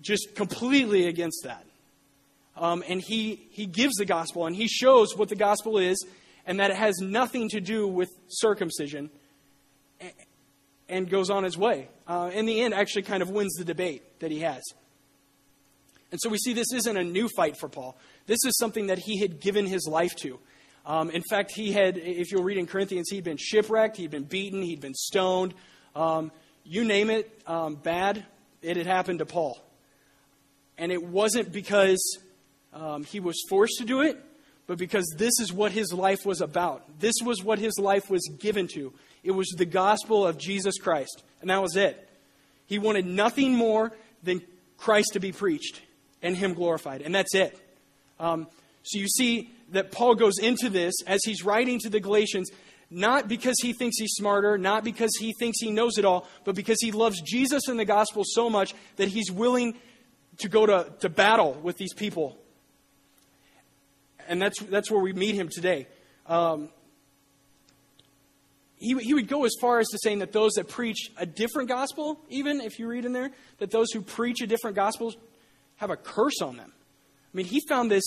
just 0.00 0.34
completely 0.34 1.06
against 1.06 1.42
that. 1.44 1.64
Um, 2.56 2.82
and 2.88 3.00
he, 3.00 3.48
he 3.50 3.66
gives 3.66 3.94
the 3.94 4.04
gospel 4.04 4.46
and 4.46 4.54
he 4.54 4.68
shows 4.68 5.16
what 5.16 5.28
the 5.28 5.36
gospel 5.36 5.78
is 5.78 6.04
and 6.46 6.60
that 6.60 6.70
it 6.70 6.76
has 6.76 6.98
nothing 6.98 7.48
to 7.50 7.60
do 7.60 7.86
with 7.86 8.10
circumcision 8.28 9.10
and 10.88 11.08
goes 11.08 11.30
on 11.30 11.44
his 11.44 11.56
way. 11.56 11.88
Uh, 12.06 12.30
in 12.32 12.46
the 12.46 12.60
end, 12.60 12.74
actually 12.74 13.02
kind 13.02 13.22
of 13.22 13.30
wins 13.30 13.54
the 13.54 13.64
debate 13.64 14.02
that 14.20 14.30
he 14.30 14.40
has. 14.40 14.62
And 16.10 16.20
so 16.20 16.28
we 16.28 16.38
see 16.38 16.52
this 16.52 16.72
isn't 16.72 16.96
a 16.96 17.04
new 17.04 17.28
fight 17.28 17.56
for 17.56 17.68
Paul. 17.68 17.96
This 18.26 18.38
is 18.44 18.58
something 18.58 18.88
that 18.88 18.98
he 18.98 19.20
had 19.20 19.40
given 19.40 19.64
his 19.64 19.86
life 19.86 20.14
to. 20.16 20.38
Um, 20.84 21.10
in 21.10 21.22
fact, 21.22 21.52
he 21.54 21.72
had, 21.72 21.98
if 21.98 22.32
you'll 22.32 22.42
read 22.42 22.58
in 22.58 22.66
Corinthians, 22.66 23.08
he'd 23.10 23.24
been 23.24 23.36
shipwrecked, 23.36 23.96
he'd 23.96 24.10
been 24.10 24.24
beaten, 24.24 24.62
he'd 24.62 24.80
been 24.80 24.94
stoned. 24.94 25.54
Um, 25.94 26.32
you 26.64 26.84
name 26.84 27.10
it, 27.10 27.30
um, 27.46 27.76
bad, 27.76 28.24
it 28.62 28.76
had 28.76 28.86
happened 28.86 29.20
to 29.20 29.26
Paul. 29.26 29.62
And 30.80 30.90
it 30.90 31.04
wasn't 31.04 31.52
because 31.52 32.18
um, 32.72 33.04
he 33.04 33.20
was 33.20 33.36
forced 33.50 33.74
to 33.78 33.84
do 33.84 34.00
it, 34.00 34.18
but 34.66 34.78
because 34.78 35.04
this 35.18 35.34
is 35.38 35.52
what 35.52 35.72
his 35.72 35.92
life 35.92 36.24
was 36.24 36.40
about. 36.40 36.98
This 36.98 37.16
was 37.22 37.44
what 37.44 37.58
his 37.58 37.78
life 37.78 38.08
was 38.08 38.26
given 38.40 38.66
to. 38.68 38.92
It 39.22 39.32
was 39.32 39.48
the 39.58 39.66
gospel 39.66 40.26
of 40.26 40.38
Jesus 40.38 40.78
Christ. 40.78 41.22
And 41.42 41.50
that 41.50 41.60
was 41.60 41.76
it. 41.76 42.08
He 42.66 42.78
wanted 42.78 43.04
nothing 43.04 43.54
more 43.54 43.92
than 44.22 44.40
Christ 44.78 45.10
to 45.12 45.20
be 45.20 45.32
preached 45.32 45.82
and 46.22 46.34
him 46.34 46.54
glorified. 46.54 47.02
And 47.02 47.14
that's 47.14 47.34
it. 47.34 47.58
Um, 48.18 48.46
so 48.82 48.98
you 48.98 49.08
see 49.08 49.50
that 49.72 49.92
Paul 49.92 50.14
goes 50.14 50.38
into 50.38 50.70
this 50.70 50.94
as 51.06 51.20
he's 51.26 51.44
writing 51.44 51.78
to 51.80 51.90
the 51.90 52.00
Galatians, 52.00 52.50
not 52.90 53.28
because 53.28 53.56
he 53.60 53.74
thinks 53.74 53.98
he's 53.98 54.12
smarter, 54.12 54.56
not 54.56 54.82
because 54.82 55.10
he 55.20 55.34
thinks 55.38 55.60
he 55.60 55.70
knows 55.70 55.98
it 55.98 56.06
all, 56.06 56.26
but 56.44 56.54
because 56.54 56.78
he 56.80 56.90
loves 56.90 57.20
Jesus 57.20 57.68
and 57.68 57.78
the 57.78 57.84
gospel 57.84 58.22
so 58.24 58.48
much 58.48 58.74
that 58.96 59.08
he's 59.08 59.30
willing 59.30 59.74
to 60.40 60.48
go 60.48 60.66
to, 60.66 60.92
to 61.00 61.08
battle 61.08 61.54
with 61.62 61.76
these 61.76 61.94
people. 61.94 62.36
And 64.28 64.40
that's, 64.40 64.60
that's 64.60 64.90
where 64.90 65.00
we 65.00 65.12
meet 65.12 65.34
him 65.34 65.48
today. 65.48 65.86
Um, 66.26 66.68
he, 68.76 68.96
he 68.98 69.14
would 69.14 69.28
go 69.28 69.44
as 69.44 69.52
far 69.60 69.78
as 69.78 69.88
to 69.88 69.98
saying 70.02 70.20
that 70.20 70.32
those 70.32 70.52
that 70.52 70.68
preach 70.68 71.10
a 71.16 71.26
different 71.26 71.68
gospel, 71.68 72.18
even 72.28 72.60
if 72.60 72.78
you 72.78 72.88
read 72.88 73.04
in 73.04 73.12
there, 73.12 73.30
that 73.58 73.70
those 73.70 73.92
who 73.92 74.00
preach 74.00 74.40
a 74.40 74.46
different 74.46 74.76
gospel 74.76 75.12
have 75.76 75.90
a 75.90 75.96
curse 75.96 76.40
on 76.40 76.56
them. 76.56 76.72
I 76.72 77.36
mean, 77.36 77.46
he 77.46 77.60
found 77.68 77.90
this 77.90 78.04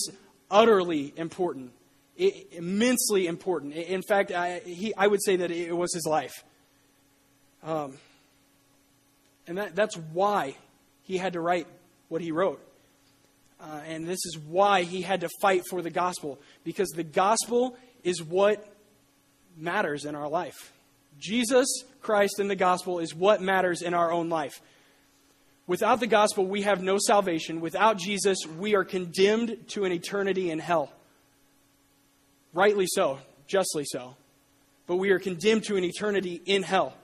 utterly 0.50 1.12
important, 1.16 1.72
immensely 2.16 3.26
important. 3.26 3.74
In 3.74 4.02
fact, 4.02 4.32
I, 4.32 4.60
he, 4.60 4.92
I 4.96 5.06
would 5.06 5.22
say 5.22 5.36
that 5.36 5.50
it 5.50 5.76
was 5.76 5.94
his 5.94 6.06
life. 6.06 6.44
Um, 7.62 7.96
and 9.46 9.58
that, 9.58 9.76
that's 9.76 9.96
why 9.96 10.56
he 11.02 11.18
had 11.18 11.34
to 11.34 11.40
write 11.40 11.66
what 12.08 12.20
he 12.20 12.32
wrote. 12.32 12.60
Uh, 13.60 13.80
and 13.86 14.06
this 14.06 14.24
is 14.26 14.38
why 14.38 14.82
he 14.82 15.00
had 15.00 15.22
to 15.22 15.28
fight 15.40 15.62
for 15.70 15.80
the 15.80 15.90
gospel, 15.90 16.38
because 16.64 16.90
the 16.90 17.04
gospel 17.04 17.76
is 18.02 18.22
what 18.22 18.66
matters 19.56 20.04
in 20.04 20.14
our 20.14 20.28
life. 20.28 20.72
Jesus 21.18 21.84
Christ 22.02 22.38
and 22.38 22.50
the 22.50 22.56
gospel 22.56 22.98
is 22.98 23.14
what 23.14 23.40
matters 23.40 23.82
in 23.82 23.94
our 23.94 24.12
own 24.12 24.28
life. 24.28 24.60
Without 25.66 26.00
the 26.00 26.06
gospel, 26.06 26.44
we 26.44 26.62
have 26.62 26.82
no 26.82 26.98
salvation. 26.98 27.60
Without 27.60 27.96
Jesus, 27.96 28.38
we 28.58 28.74
are 28.74 28.84
condemned 28.84 29.56
to 29.68 29.84
an 29.84 29.92
eternity 29.92 30.50
in 30.50 30.58
hell. 30.58 30.92
Rightly 32.52 32.86
so, 32.86 33.18
justly 33.46 33.84
so. 33.86 34.16
But 34.86 34.96
we 34.96 35.10
are 35.10 35.18
condemned 35.18 35.64
to 35.64 35.76
an 35.76 35.84
eternity 35.84 36.42
in 36.44 36.62
hell. 36.62 36.94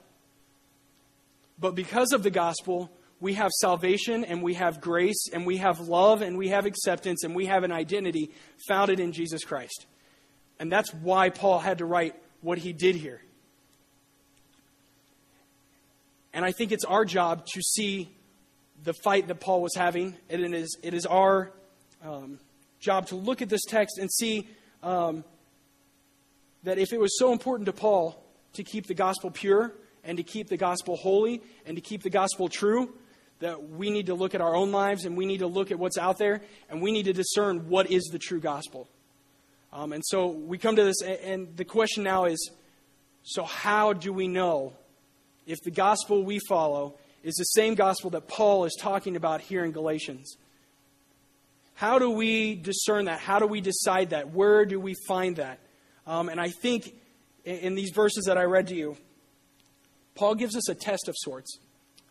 But 1.59 1.75
because 1.75 2.12
of 2.12 2.23
the 2.23 2.30
gospel, 2.30 2.90
we 3.20 3.34
have 3.34 3.50
salvation 3.60 4.24
and 4.24 4.42
we 4.42 4.54
have 4.54 4.80
grace 4.80 5.28
and 5.32 5.46
we 5.46 5.58
have 5.58 5.78
love 5.80 6.22
and 6.22 6.38
we 6.38 6.48
have 6.48 6.64
acceptance 6.64 7.22
and 7.22 7.34
we 7.34 7.46
have 7.46 7.64
an 7.64 7.72
identity 7.72 8.30
founded 8.66 8.98
in 8.98 9.12
Jesus 9.12 9.44
Christ. 9.44 9.86
And 10.58 10.72
that's 10.72 10.92
why 10.92 11.28
Paul 11.30 11.58
had 11.58 11.78
to 11.78 11.84
write 11.84 12.14
what 12.40 12.58
he 12.58 12.72
did 12.72 12.96
here. 12.96 13.20
And 16.32 16.44
I 16.44 16.52
think 16.52 16.72
it's 16.72 16.84
our 16.84 17.04
job 17.04 17.44
to 17.54 17.60
see 17.60 18.10
the 18.82 18.94
fight 19.04 19.28
that 19.28 19.40
Paul 19.40 19.62
was 19.62 19.74
having. 19.74 20.16
And 20.30 20.42
it 20.42 20.54
is, 20.54 20.78
it 20.82 20.94
is 20.94 21.04
our 21.04 21.52
um, 22.04 22.38
job 22.78 23.08
to 23.08 23.16
look 23.16 23.42
at 23.42 23.48
this 23.48 23.62
text 23.68 23.98
and 23.98 24.10
see 24.10 24.48
um, 24.82 25.24
that 26.62 26.78
if 26.78 26.92
it 26.92 27.00
was 27.00 27.18
so 27.18 27.32
important 27.32 27.66
to 27.66 27.72
Paul 27.72 28.22
to 28.54 28.64
keep 28.64 28.86
the 28.86 28.94
gospel 28.94 29.30
pure 29.30 29.72
and 30.04 30.16
to 30.16 30.22
keep 30.22 30.48
the 30.48 30.56
gospel 30.56 30.96
holy 30.96 31.42
and 31.66 31.76
to 31.76 31.82
keep 31.82 32.02
the 32.02 32.10
gospel 32.10 32.48
true, 32.48 32.94
that 33.40 33.70
we 33.70 33.90
need 33.90 34.06
to 34.06 34.14
look 34.14 34.35
at 34.35 34.40
our 34.40 34.54
own 34.54 34.70
lives 34.70 35.04
and 35.04 35.16
we 35.16 35.26
need 35.26 35.38
to 35.38 35.47
look 35.47 35.70
at 35.70 35.78
what's 35.78 35.99
out 35.99 36.18
there 36.18 36.42
and 36.68 36.80
we 36.80 36.92
need 36.92 37.04
to 37.04 37.12
discern 37.12 37.68
what 37.68 37.90
is 37.90 38.04
the 38.12 38.18
true 38.18 38.40
gospel. 38.40 38.88
Um, 39.73 39.92
and 39.92 40.04
so 40.04 40.28
we 40.28 40.59
come 40.59 40.76
to 40.76 40.85
this, 40.85 41.02
and 41.02 41.56
the 41.56 41.64
question 41.64 42.02
now 42.02 42.25
is 42.25 42.50
so, 43.23 43.44
how 43.44 43.92
do 43.92 44.12
we 44.12 44.28
know 44.28 44.73
if 45.47 45.61
the 45.62 45.70
gospel 45.70 46.25
we 46.25 46.38
follow 46.49 46.97
is 47.23 47.35
the 47.35 47.44
same 47.44 47.75
gospel 47.75 48.11
that 48.11 48.28
Paul 48.28 48.64
is 48.64 48.76
talking 48.80 49.16
about 49.16 49.40
here 49.40 49.64
in 49.64 49.73
Galatians. 49.73 50.37
How 51.75 51.99
do 51.99 52.11
we 52.11 52.54
discern 52.54 53.06
that? 53.06 53.20
How 53.20 53.38
do 53.38 53.47
we 53.47 53.61
decide 53.61 54.11
that? 54.11 54.30
Where 54.30 54.64
do 54.64 54.78
we 54.78 54.94
find 55.06 55.37
that? 55.37 55.59
Um, 56.06 56.28
and 56.28 56.40
I 56.40 56.50
think 56.50 56.94
in 57.44 57.75
these 57.75 57.90
verses 57.90 58.25
that 58.25 58.38
I 58.38 58.44
read 58.44 58.68
to 58.68 58.75
you, 58.75 58.97
Paul 60.14 60.35
gives 60.35 60.56
us 60.56 60.68
a 60.68 60.75
test 60.75 61.09
of 61.09 61.14
sorts, 61.16 61.59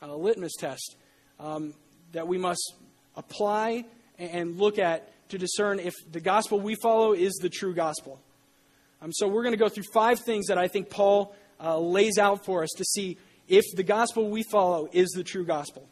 a 0.01 0.15
litmus 0.15 0.53
test 0.57 0.95
um, 1.39 1.73
that 2.11 2.27
we 2.27 2.37
must 2.37 2.73
apply 3.15 3.85
and 4.17 4.57
look 4.57 4.79
at 4.79 5.11
to 5.29 5.37
discern 5.37 5.79
if 5.79 5.93
the 6.11 6.19
gospel 6.19 6.59
we 6.59 6.75
follow 6.75 7.13
is 7.13 7.33
the 7.41 7.49
true 7.49 7.73
gospel. 7.73 8.19
Um, 9.01 9.11
so 9.13 9.27
we're 9.27 9.43
going 9.43 9.53
to 9.53 9.59
go 9.59 9.69
through 9.69 9.85
five 9.93 10.19
things 10.19 10.47
that 10.47 10.57
I 10.57 10.67
think 10.67 10.89
Paul 10.89 11.35
uh, 11.63 11.77
lays 11.77 12.17
out 12.17 12.45
for 12.45 12.63
us 12.63 12.69
to 12.77 12.83
see 12.83 13.17
if 13.47 13.63
the 13.75 13.83
gospel 13.83 14.29
we 14.29 14.43
follow 14.43 14.89
is 14.91 15.09
the 15.11 15.23
true 15.23 15.45
gospel. 15.45 15.87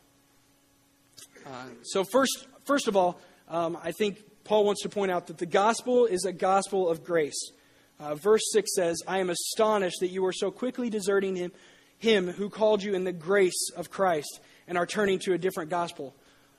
Uh, 1.46 1.66
so, 1.84 2.04
first, 2.04 2.48
first 2.66 2.88
of 2.88 2.98
all, 2.98 3.20
um, 3.48 3.78
I 3.82 3.92
think 3.92 4.18
Paul 4.44 4.66
wants 4.66 4.82
to 4.84 4.90
point 4.90 5.12
out 5.12 5.28
that 5.28 5.38
the 5.38 5.46
gospel 5.46 6.06
is 6.06 6.26
a 6.26 6.34
gospel 6.34 6.90
of 6.90 7.04
grace. 7.04 7.52
Uh, 8.00 8.16
verse 8.16 8.44
6 8.52 8.76
says, 8.76 8.98
I 9.08 9.20
am 9.20 9.30
astonished 9.30 9.98
that 10.02 10.10
you 10.10 10.26
are 10.26 10.34
so 10.34 10.52
quickly 10.52 10.90
deserting 10.90 11.36
him, 11.36 11.52
him 11.98 12.28
who 12.28 12.50
called 12.50 12.84
you 12.84 12.94
in 12.94 13.06
the 13.06 13.14
grace 13.14 13.72
of 13.76 13.90
Christ 13.90 14.40
and 14.68 14.78
are 14.78 14.86
turning 14.86 15.20
to 15.20 15.34
a 15.34 15.38
different 15.38 15.70
gospel. 15.70 16.14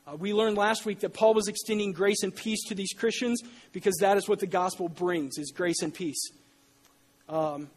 Uh, 0.07 0.17
we 0.17 0.33
learned 0.33 0.57
last 0.57 0.87
week 0.87 1.01
that 1.01 1.13
Paul 1.13 1.35
was 1.35 1.49
extending 1.49 1.93
grace 1.93 2.23
and 2.23 2.35
peace 2.35 2.65
to 2.69 2.75
these 2.75 2.93
Christians 2.93 3.43
because 3.73 3.97
that 4.01 4.17
is 4.17 4.29
what 4.29 4.39
the 4.39 4.47
gospel 4.47 4.89
brings, 4.89 5.39
is 5.39 5.51
grace 5.51 5.83
and 5.83 5.93
peace. 5.93 6.31
Um, 7.29 7.69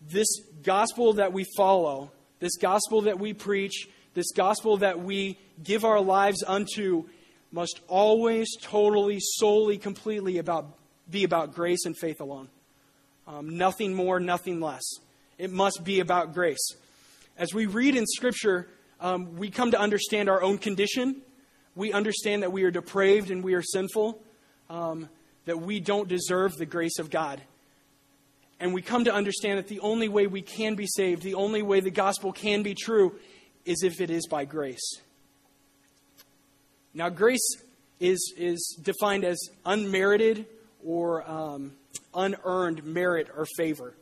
this 0.00 0.28
gospel 0.62 1.14
that 1.14 1.32
we 1.32 1.44
follow 1.56 2.10
this 2.40 2.56
gospel 2.56 3.02
that 3.02 3.18
we 3.18 3.32
preach, 3.34 3.88
this 4.14 4.32
gospel 4.32 4.78
that 4.78 5.00
we 5.00 5.38
give 5.62 5.84
our 5.84 6.00
lives 6.00 6.42
unto, 6.42 7.04
must 7.52 7.80
always, 7.86 8.56
totally, 8.60 9.18
solely, 9.20 9.78
completely 9.78 10.38
about, 10.38 10.66
be 11.10 11.24
about 11.24 11.54
grace 11.54 11.84
and 11.84 11.96
faith 11.96 12.20
alone. 12.20 12.48
Um, 13.28 13.58
nothing 13.58 13.94
more, 13.94 14.18
nothing 14.18 14.60
less. 14.60 14.82
It 15.38 15.50
must 15.50 15.84
be 15.84 16.00
about 16.00 16.34
grace. 16.34 16.74
As 17.36 17.54
we 17.54 17.66
read 17.66 17.94
in 17.94 18.06
Scripture, 18.06 18.68
um, 19.00 19.36
we 19.36 19.50
come 19.50 19.70
to 19.70 19.80
understand 19.80 20.28
our 20.28 20.42
own 20.42 20.58
condition. 20.58 21.22
We 21.74 21.92
understand 21.92 22.42
that 22.42 22.52
we 22.52 22.64
are 22.64 22.70
depraved 22.70 23.30
and 23.30 23.42
we 23.42 23.54
are 23.54 23.62
sinful, 23.62 24.20
um, 24.68 25.08
that 25.46 25.60
we 25.60 25.80
don't 25.80 26.08
deserve 26.08 26.56
the 26.56 26.66
grace 26.66 26.98
of 26.98 27.10
God. 27.10 27.40
And 28.58 28.74
we 28.74 28.82
come 28.82 29.04
to 29.04 29.14
understand 29.14 29.58
that 29.58 29.68
the 29.68 29.80
only 29.80 30.08
way 30.08 30.26
we 30.26 30.42
can 30.42 30.74
be 30.74 30.86
saved, 30.86 31.22
the 31.22 31.34
only 31.34 31.62
way 31.62 31.80
the 31.80 31.90
gospel 31.90 32.30
can 32.30 32.62
be 32.62 32.74
true, 32.74 33.18
is 33.64 33.82
if 33.82 34.00
it 34.00 34.10
is 34.10 34.26
by 34.26 34.44
grace. 34.44 35.00
Now, 36.92 37.08
grace 37.08 37.56
is, 38.00 38.34
is 38.36 38.78
defined 38.82 39.24
as 39.24 39.38
unmerited 39.64 40.46
or 40.84 41.28
um, 41.28 41.72
unearned 42.14 42.84
merit 42.84 43.28
or 43.34 43.46
favor. 43.56 43.94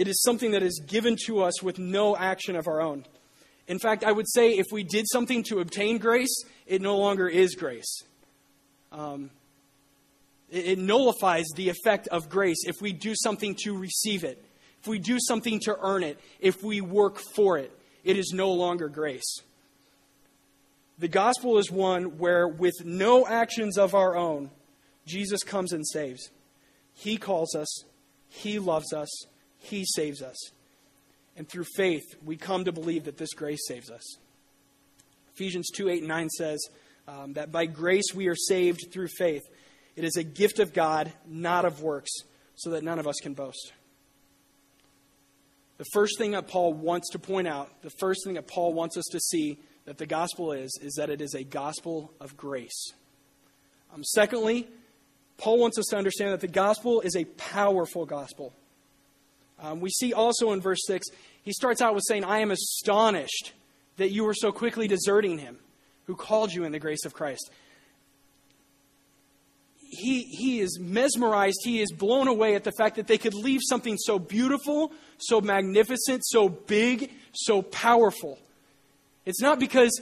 It 0.00 0.08
is 0.08 0.22
something 0.22 0.52
that 0.52 0.62
is 0.62 0.80
given 0.86 1.14
to 1.26 1.42
us 1.42 1.62
with 1.62 1.78
no 1.78 2.16
action 2.16 2.56
of 2.56 2.66
our 2.66 2.80
own. 2.80 3.04
In 3.68 3.78
fact, 3.78 4.02
I 4.02 4.12
would 4.12 4.26
say 4.26 4.52
if 4.52 4.64
we 4.72 4.82
did 4.82 5.04
something 5.06 5.42
to 5.42 5.58
obtain 5.58 5.98
grace, 5.98 6.42
it 6.66 6.80
no 6.80 6.96
longer 6.96 7.28
is 7.28 7.54
grace. 7.54 8.02
Um, 8.92 9.28
it 10.48 10.78
nullifies 10.78 11.44
the 11.54 11.68
effect 11.68 12.08
of 12.08 12.30
grace 12.30 12.64
if 12.66 12.80
we 12.80 12.94
do 12.94 13.12
something 13.14 13.54
to 13.64 13.76
receive 13.76 14.24
it, 14.24 14.42
if 14.80 14.88
we 14.88 14.98
do 14.98 15.18
something 15.20 15.60
to 15.64 15.76
earn 15.82 16.02
it, 16.02 16.18
if 16.40 16.62
we 16.62 16.80
work 16.80 17.18
for 17.34 17.58
it. 17.58 17.70
It 18.02 18.16
is 18.16 18.32
no 18.32 18.52
longer 18.52 18.88
grace. 18.88 19.42
The 20.98 21.08
gospel 21.08 21.58
is 21.58 21.70
one 21.70 22.16
where, 22.16 22.48
with 22.48 22.86
no 22.86 23.26
actions 23.26 23.76
of 23.76 23.94
our 23.94 24.16
own, 24.16 24.50
Jesus 25.06 25.42
comes 25.42 25.74
and 25.74 25.86
saves. 25.86 26.30
He 26.94 27.18
calls 27.18 27.54
us, 27.54 27.84
He 28.30 28.58
loves 28.58 28.94
us, 28.94 29.26
He 29.60 29.84
saves 29.84 30.22
us. 30.22 30.36
And 31.36 31.48
through 31.48 31.66
faith, 31.76 32.02
we 32.24 32.36
come 32.36 32.64
to 32.64 32.72
believe 32.72 33.04
that 33.04 33.16
this 33.16 33.32
grace 33.32 33.66
saves 33.66 33.90
us. 33.90 34.16
Ephesians 35.34 35.68
2 35.74 35.88
8 35.88 35.98
and 36.00 36.08
9 36.08 36.28
says 36.30 36.58
um, 37.06 37.32
that 37.34 37.52
by 37.52 37.66
grace 37.66 38.12
we 38.14 38.26
are 38.26 38.36
saved 38.36 38.88
through 38.92 39.08
faith 39.08 39.42
it 39.96 40.04
is 40.04 40.16
a 40.16 40.22
gift 40.22 40.58
of 40.58 40.72
God, 40.72 41.12
not 41.26 41.64
of 41.64 41.82
works, 41.82 42.10
so 42.54 42.70
that 42.70 42.82
none 42.82 42.98
of 42.98 43.06
us 43.06 43.16
can 43.20 43.34
boast. 43.34 43.72
The 45.78 45.84
first 45.92 46.18
thing 46.18 46.32
that 46.32 46.48
Paul 46.48 46.74
wants 46.74 47.10
to 47.10 47.18
point 47.18 47.48
out, 47.48 47.82
the 47.82 47.90
first 47.90 48.24
thing 48.24 48.34
that 48.34 48.46
Paul 48.46 48.72
wants 48.72 48.96
us 48.96 49.06
to 49.12 49.20
see 49.20 49.58
that 49.86 49.98
the 49.98 50.06
gospel 50.06 50.52
is, 50.52 50.78
is 50.82 50.94
that 50.94 51.10
it 51.10 51.20
is 51.20 51.34
a 51.34 51.42
gospel 51.42 52.12
of 52.20 52.36
grace. 52.36 52.92
Um, 53.92 54.04
secondly, 54.04 54.68
Paul 55.38 55.58
wants 55.58 55.78
us 55.78 55.86
to 55.86 55.96
understand 55.96 56.32
that 56.32 56.40
the 56.40 56.48
gospel 56.48 57.00
is 57.00 57.16
a 57.16 57.24
powerful 57.24 58.04
gospel. 58.04 58.52
Um, 59.60 59.80
we 59.80 59.90
see 59.90 60.12
also 60.12 60.52
in 60.52 60.60
verse 60.60 60.80
6, 60.86 61.06
he 61.42 61.52
starts 61.52 61.80
out 61.80 61.94
with 61.94 62.04
saying, 62.06 62.24
I 62.24 62.38
am 62.38 62.50
astonished 62.50 63.52
that 63.96 64.10
you 64.10 64.24
were 64.24 64.34
so 64.34 64.52
quickly 64.52 64.88
deserting 64.88 65.38
him 65.38 65.58
who 66.06 66.16
called 66.16 66.52
you 66.52 66.64
in 66.64 66.72
the 66.72 66.78
grace 66.78 67.04
of 67.04 67.14
Christ. 67.14 67.50
He, 69.78 70.22
he 70.22 70.60
is 70.60 70.78
mesmerized, 70.80 71.60
he 71.64 71.80
is 71.80 71.92
blown 71.92 72.28
away 72.28 72.54
at 72.54 72.64
the 72.64 72.72
fact 72.72 72.96
that 72.96 73.06
they 73.06 73.18
could 73.18 73.34
leave 73.34 73.60
something 73.62 73.96
so 73.98 74.18
beautiful, 74.18 74.92
so 75.18 75.40
magnificent, 75.40 76.24
so 76.24 76.48
big, 76.48 77.10
so 77.32 77.60
powerful. 77.62 78.38
It's 79.26 79.40
not 79.40 79.58
because, 79.58 80.00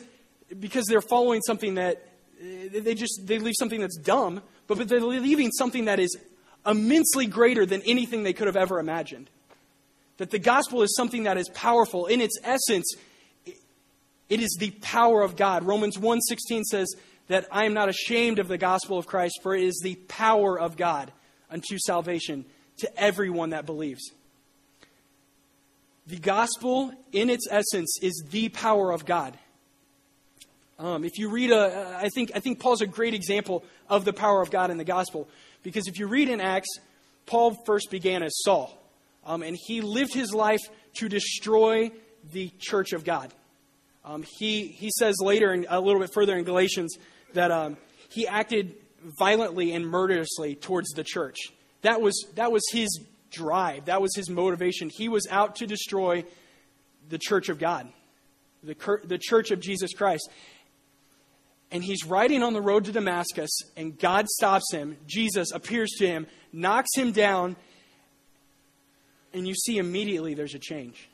because 0.60 0.84
they're 0.86 1.00
following 1.00 1.40
something 1.42 1.74
that 1.74 2.04
they 2.40 2.94
just 2.94 3.22
they 3.24 3.38
leave 3.38 3.54
something 3.58 3.80
that's 3.80 3.96
dumb, 3.96 4.42
but, 4.66 4.78
but 4.78 4.88
they're 4.88 5.00
leaving 5.00 5.50
something 5.50 5.86
that 5.86 5.98
is 5.98 6.16
immensely 6.66 7.26
greater 7.26 7.66
than 7.66 7.82
anything 7.82 8.22
they 8.22 8.32
could 8.32 8.46
have 8.46 8.56
ever 8.56 8.78
imagined. 8.78 9.28
That 10.18 10.30
the 10.30 10.38
gospel 10.38 10.82
is 10.82 10.94
something 10.94 11.24
that 11.24 11.38
is 11.38 11.48
powerful. 11.50 12.06
In 12.06 12.20
its 12.20 12.38
essence, 12.42 12.94
it 14.28 14.40
is 14.40 14.56
the 14.58 14.70
power 14.82 15.22
of 15.22 15.36
God. 15.36 15.64
Romans 15.64 15.98
1:16 15.98 16.64
says 16.64 16.94
that 17.28 17.46
I 17.50 17.64
am 17.64 17.74
not 17.74 17.88
ashamed 17.88 18.38
of 18.38 18.48
the 18.48 18.58
gospel 18.58 18.98
of 18.98 19.06
Christ, 19.06 19.38
for 19.42 19.54
it 19.54 19.62
is 19.62 19.80
the 19.82 19.94
power 20.06 20.58
of 20.58 20.76
God 20.76 21.12
unto 21.50 21.78
salvation 21.78 22.44
to 22.78 23.00
everyone 23.00 23.50
that 23.50 23.66
believes. 23.66 24.12
The 26.06 26.18
gospel, 26.18 26.92
in 27.12 27.28
its 27.28 27.46
essence, 27.50 27.98
is 28.00 28.24
the 28.30 28.48
power 28.48 28.92
of 28.92 29.04
God. 29.04 29.38
Um, 30.78 31.04
if 31.04 31.18
you 31.18 31.28
read, 31.28 31.50
a, 31.50 31.98
I 32.00 32.08
think 32.08 32.32
I 32.34 32.40
think 32.40 32.60
Paul's 32.60 32.82
a 32.82 32.86
great 32.86 33.12
example 33.12 33.64
of 33.88 34.04
the 34.04 34.12
power 34.12 34.40
of 34.40 34.50
God 34.50 34.70
in 34.70 34.78
the 34.78 34.84
gospel, 34.84 35.28
because 35.62 35.86
if 35.88 35.98
you 35.98 36.06
read 36.06 36.28
in 36.28 36.40
Acts, 36.40 36.68
Paul 37.26 37.56
first 37.66 37.90
began 37.90 38.22
as 38.22 38.32
Saul. 38.42 38.74
Um, 39.24 39.42
and 39.42 39.56
he 39.66 39.80
lived 39.80 40.14
his 40.14 40.32
life 40.32 40.60
to 40.94 41.08
destroy 41.08 41.90
the 42.32 42.50
church 42.58 42.92
of 42.92 43.04
God. 43.04 43.32
Um, 44.04 44.24
he, 44.38 44.68
he 44.68 44.90
says 44.98 45.16
later, 45.20 45.52
in, 45.52 45.66
a 45.68 45.80
little 45.80 46.00
bit 46.00 46.12
further 46.12 46.36
in 46.36 46.44
Galatians, 46.44 46.96
that 47.34 47.50
um, 47.50 47.76
he 48.08 48.26
acted 48.26 48.74
violently 49.18 49.72
and 49.72 49.86
murderously 49.86 50.54
towards 50.54 50.90
the 50.90 51.04
church. 51.04 51.36
That 51.82 52.00
was, 52.00 52.26
that 52.34 52.50
was 52.50 52.62
his 52.72 52.88
drive, 53.30 53.86
that 53.86 54.00
was 54.00 54.14
his 54.16 54.30
motivation. 54.30 54.88
He 54.88 55.08
was 55.08 55.26
out 55.30 55.56
to 55.56 55.66
destroy 55.66 56.24
the 57.08 57.18
church 57.18 57.48
of 57.48 57.58
God, 57.58 57.88
the, 58.62 58.74
the 59.04 59.18
church 59.18 59.50
of 59.50 59.60
Jesus 59.60 59.92
Christ. 59.92 60.28
And 61.70 61.84
he's 61.84 62.04
riding 62.04 62.42
on 62.42 62.54
the 62.54 62.62
road 62.62 62.86
to 62.86 62.92
Damascus, 62.92 63.50
and 63.76 63.98
God 63.98 64.26
stops 64.26 64.72
him. 64.72 64.96
Jesus 65.06 65.52
appears 65.52 65.90
to 65.98 66.06
him, 66.06 66.26
knocks 66.50 66.88
him 66.96 67.12
down, 67.12 67.56
and 69.32 69.46
you 69.46 69.54
see 69.54 69.78
immediately 69.78 70.34
there's 70.34 70.54
a 70.54 70.58
change. 70.58 71.08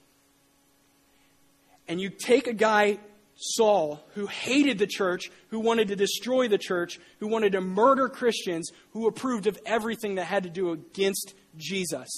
And 1.89 2.01
you 2.01 2.09
take 2.09 2.47
a 2.47 2.53
guy, 2.53 2.99
Saul, 3.37 4.03
who 4.15 4.27
hated 4.27 4.79
the 4.79 4.87
church, 4.87 5.31
who 5.49 5.61
wanted 5.61 5.89
to 5.89 5.97
destroy 5.97 6.49
the 6.49 6.59
church, 6.59 6.99
who 7.21 7.27
wanted 7.27 7.53
to 7.53 7.61
murder 7.61 8.09
Christians, 8.09 8.71
who 8.93 9.07
approved 9.07 9.47
of 9.47 9.59
everything 9.67 10.15
that 10.15 10.25
had 10.25 10.45
to 10.45 10.49
do 10.49 10.71
against 10.71 11.35
Jesus, 11.57 12.09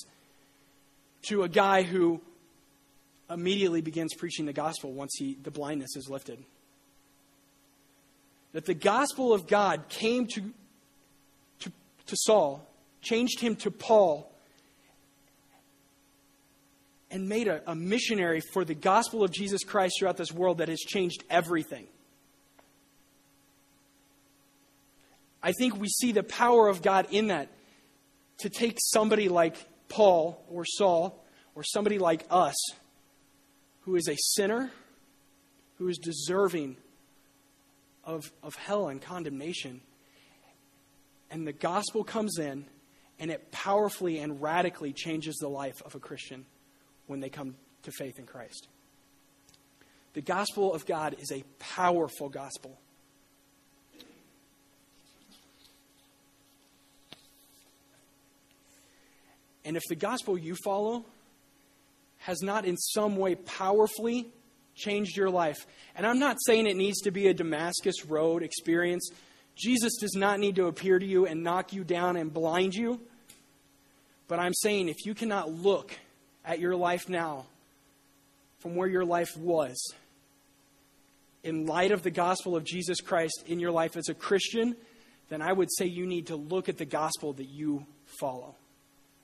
to 1.23 1.43
a 1.43 1.49
guy 1.49 1.83
who 1.83 2.21
immediately 3.29 3.81
begins 3.81 4.15
preaching 4.15 4.47
the 4.47 4.53
gospel 4.53 4.93
once 4.93 5.15
he, 5.19 5.37
the 5.43 5.50
blindness 5.50 5.97
is 5.97 6.09
lifted. 6.09 6.38
That 8.53 8.67
the 8.67 8.75
gospel 8.75 9.33
of 9.33 9.47
God 9.49 9.88
came 9.88 10.26
to, 10.29 10.41
to, 11.61 11.73
to 12.07 12.17
Saul, 12.17 12.67
changed 13.03 13.41
him 13.41 13.57
to 13.57 13.71
Paul, 13.71 14.31
and 17.16 17.30
made 17.30 17.49
a, 17.49 17.62
a 17.66 17.75
missionary 17.75 18.42
for 18.52 18.62
the 18.62 18.74
gospel 18.74 19.24
of 19.24 19.31
Jesus 19.33 19.64
Christ 19.64 19.96
throughout 19.98 20.18
this 20.18 20.31
world 20.31 20.59
that 20.59 20.68
has 20.68 20.81
changed 20.81 21.24
everything. 21.31 21.87
I 25.42 25.52
think 25.52 25.79
we 25.79 25.88
see 25.88 26.12
the 26.12 26.22
power 26.22 26.68
of 26.68 26.83
God 26.83 27.07
in 27.11 27.29
that 27.29 27.48
to 28.40 28.50
take 28.50 28.76
somebody 28.79 29.31
like 29.31 29.57
Paul 29.88 30.44
or 30.50 30.66
Saul 30.66 31.24
or 31.55 31.62
somebody 31.62 31.98
like 31.98 32.26
us 32.31 32.55
who 33.81 33.96
is 33.96 34.09
a 34.09 34.16
sinner, 34.35 34.70
who 35.79 35.88
is 35.88 35.96
deserving 35.96 36.76
of, 38.05 38.31
of 38.42 38.57
hell 38.57 38.88
and 38.88 39.00
condemnation, 39.00 39.81
and 41.31 41.46
the 41.46 41.55
gospel 41.55 42.05
comes 42.05 42.38
in 42.38 42.66
and 43.18 43.31
it 43.31 43.50
powerfully 43.52 44.18
and 44.18 44.42
radically 44.42 44.92
changes 44.92 45.37
the 45.37 45.48
life 45.48 45.81
of 45.87 45.94
a 45.94 45.98
Christian 45.98 46.44
when 47.07 47.21
they 47.21 47.29
come 47.29 47.55
to 47.83 47.90
faith 47.92 48.19
in 48.19 48.27
Christ. 48.27 48.69
The 50.14 50.23
gospel 50.23 50.73
of 50.73 50.87
God 50.87 51.16
is 51.21 51.31
a 51.31 51.45
powerful 51.59 52.29
gospel. 52.29 52.79
And 59.64 59.77
if 59.77 59.83
the 59.88 59.97
gospel 59.97 60.38
you 60.38 60.55
follow 60.64 61.05
has 62.19 62.40
not 62.40 62.64
in 62.64 62.77
some 62.77 63.16
way 63.16 63.35
powerfully 63.35 64.29
changed 64.77 65.16
your 65.16 65.29
life, 65.29 65.66
and 65.97 66.07
I'm 66.07 66.21
not 66.21 66.37
saying 66.47 66.66
it 66.66 66.77
needs 66.77 67.01
to 67.03 67.11
be 67.11 67.27
a 67.27 67.35
Damascus 67.35 68.07
Road 68.07 68.42
experience, 68.42 69.11
Jesus 69.57 69.97
does 69.97 70.14
not 70.14 70.38
need 70.38 70.57
to 70.57 70.66
appear 70.66 70.99
to 70.99 71.05
you 71.07 71.27
and 71.27 71.42
knock 71.42 71.73
you 71.73 71.83
down 71.83 72.16
and 72.16 72.33
blind 72.33 72.75
you. 72.75 73.01
But 74.29 74.38
I'm 74.38 74.55
saying 74.55 74.88
if 74.88 75.05
you 75.05 75.14
cannot 75.14 75.51
look 75.51 75.92
at 76.46 76.61
your 76.61 76.76
life 76.76 77.09
now 77.09 77.46
from 78.61 78.76
where 78.76 78.88
your 78.88 79.04
life 79.04 79.37
was, 79.37 79.76
in 81.42 81.66
light 81.66 81.92
of 81.92 82.02
the 82.02 82.11
gospel 82.11 82.56
of 82.56 82.64
Jesus 82.64 83.00
Christ 83.00 83.44
in 83.46 83.61
your 83.61 83.70
life 83.70 83.96
as 83.96 84.09
a 84.09 84.14
Christian, 84.14 84.74
then 85.28 85.42
I 85.42 85.52
would 85.52 85.68
say 85.76 85.87
you 85.87 86.06
need 86.06 86.28
to 86.28 86.37
look 86.37 86.68
at 86.68 86.78
the 86.78 86.85
gospel 86.85 87.32
that 87.35 87.48
you 87.48 87.87
follow 88.20 88.54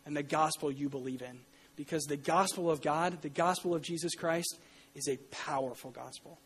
and 0.05 0.17
the 0.17 0.23
gospel 0.23 0.71
you 0.71 0.89
believe 0.89 1.23
in. 1.23 1.41
Because 1.75 2.05
the 2.05 2.17
gospel 2.17 2.71
of 2.71 2.83
God, 2.83 3.23
the 3.23 3.29
gospel 3.29 3.75
of 3.75 3.83
Jesus 3.83 4.15
Christ, 4.15 4.59
is 4.95 5.09
a 5.09 5.17
powerful 5.31 5.91
gospel. 5.91 6.39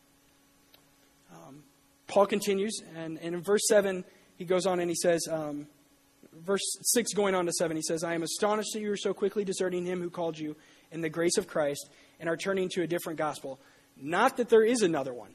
Um, 1.32 1.62
Paul 2.06 2.26
continues, 2.26 2.80
and, 2.94 3.18
and, 3.20 3.34
in 3.34 3.42
verse 3.42 3.66
7, 3.68 4.04
he 4.38 4.44
goes 4.44 4.66
on 4.66 4.78
and 4.78 4.88
he 4.88 4.94
says, 4.94 5.26
um, 5.30 5.66
verse 6.44 6.62
6 6.81 7.12
going 7.14 7.35
on 7.35 7.46
to 7.46 7.53
7, 7.53 7.77
he 7.77 7.83
says, 7.83 8.05
I 8.05 8.14
am 8.14 8.22
astonished 8.22 8.70
that 8.75 8.81
you 8.81 8.90
are 8.92 8.96
so 8.96 9.14
quickly 9.14 9.44
deserting 9.44 9.85
him 9.85 10.01
who 10.01 10.11
called 10.11 10.38
you 10.38 10.57
in 10.90 11.01
the 11.01 11.09
grace 11.09 11.37
of 11.38 11.46
Christ 11.46 11.88
and 12.20 12.29
are 12.29 12.37
turning 12.37 12.68
to 12.70 12.83
a 12.83 12.87
different 12.87 13.18
gospel. 13.18 13.59
Not 14.01 14.37
that 14.37 14.49
there 14.49 14.64
is 14.64 14.83
another 14.83 15.12
one, 15.12 15.35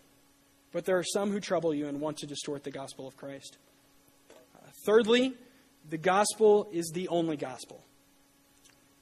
but 0.71 0.85
there 0.85 0.97
are 0.97 1.03
some 1.03 1.31
who 1.31 1.39
trouble 1.39 1.73
you 1.73 1.87
and 1.87 1.99
want 1.99 2.17
to 2.17 2.27
distort 2.27 2.63
the 2.63 2.71
gospel 2.71 3.07
of 3.07 3.17
Christ. 3.17 3.57
Uh, 4.31 4.67
thirdly, 4.85 5.33
the 5.89 5.97
gospel 5.97 6.69
is 6.71 6.91
the 6.93 7.07
only 7.07 7.37
gospel. 7.37 7.83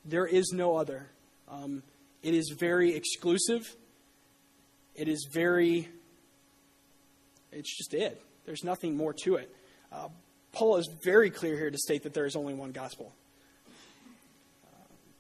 There 0.06 0.26
is 0.26 0.52
no 0.54 0.78
other. 0.78 1.08
Um, 1.50 1.84
it 2.24 2.34
is 2.34 2.56
very 2.58 2.96
exclusive. 2.96 3.76
It 4.96 5.08
is 5.08 5.28
very, 5.32 5.88
it's 7.52 7.78
just 7.78 7.94
it. 7.94 8.22
There's 8.46 8.64
nothing 8.64 8.98
more 8.98 9.14
to 9.24 9.36
it. 9.36 9.54
Uh, 9.92 10.10
Paul 10.52 10.78
is 10.78 10.90
very 11.04 11.30
clear 11.30 11.56
here 11.56 11.70
to 11.70 11.78
state 11.78 12.04
that 12.04 12.14
there 12.14 12.26
is 12.26 12.36
only 12.36 12.54
one 12.54 12.72
gospel. 12.72 13.14
Uh, 14.66 14.78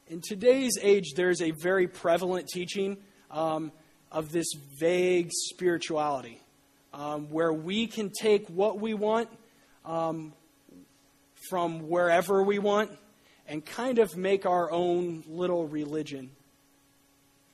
in 0.08 0.22
today's 0.22 0.78
age, 0.82 1.14
there's 1.16 1.42
a 1.42 1.52
very 1.52 1.88
prevalent 1.88 2.48
teaching 2.48 2.98
um, 3.32 3.72
of 4.12 4.32
this 4.32 4.48
vague 4.80 5.30
spirituality 5.32 6.42
um, 6.94 7.30
where 7.30 7.54
we 7.54 7.88
can 7.88 8.10
take 8.10 8.48
what 8.48 8.80
we 8.80 8.94
want 8.94 9.30
um, 9.86 10.34
from 11.50 11.88
wherever 11.90 12.44
we 12.44 12.60
want 12.60 12.92
and 13.48 13.66
kind 13.66 14.00
of 14.00 14.16
make 14.16 14.46
our 14.46 14.72
own 14.72 15.24
little 15.28 15.68
religion 15.68 16.30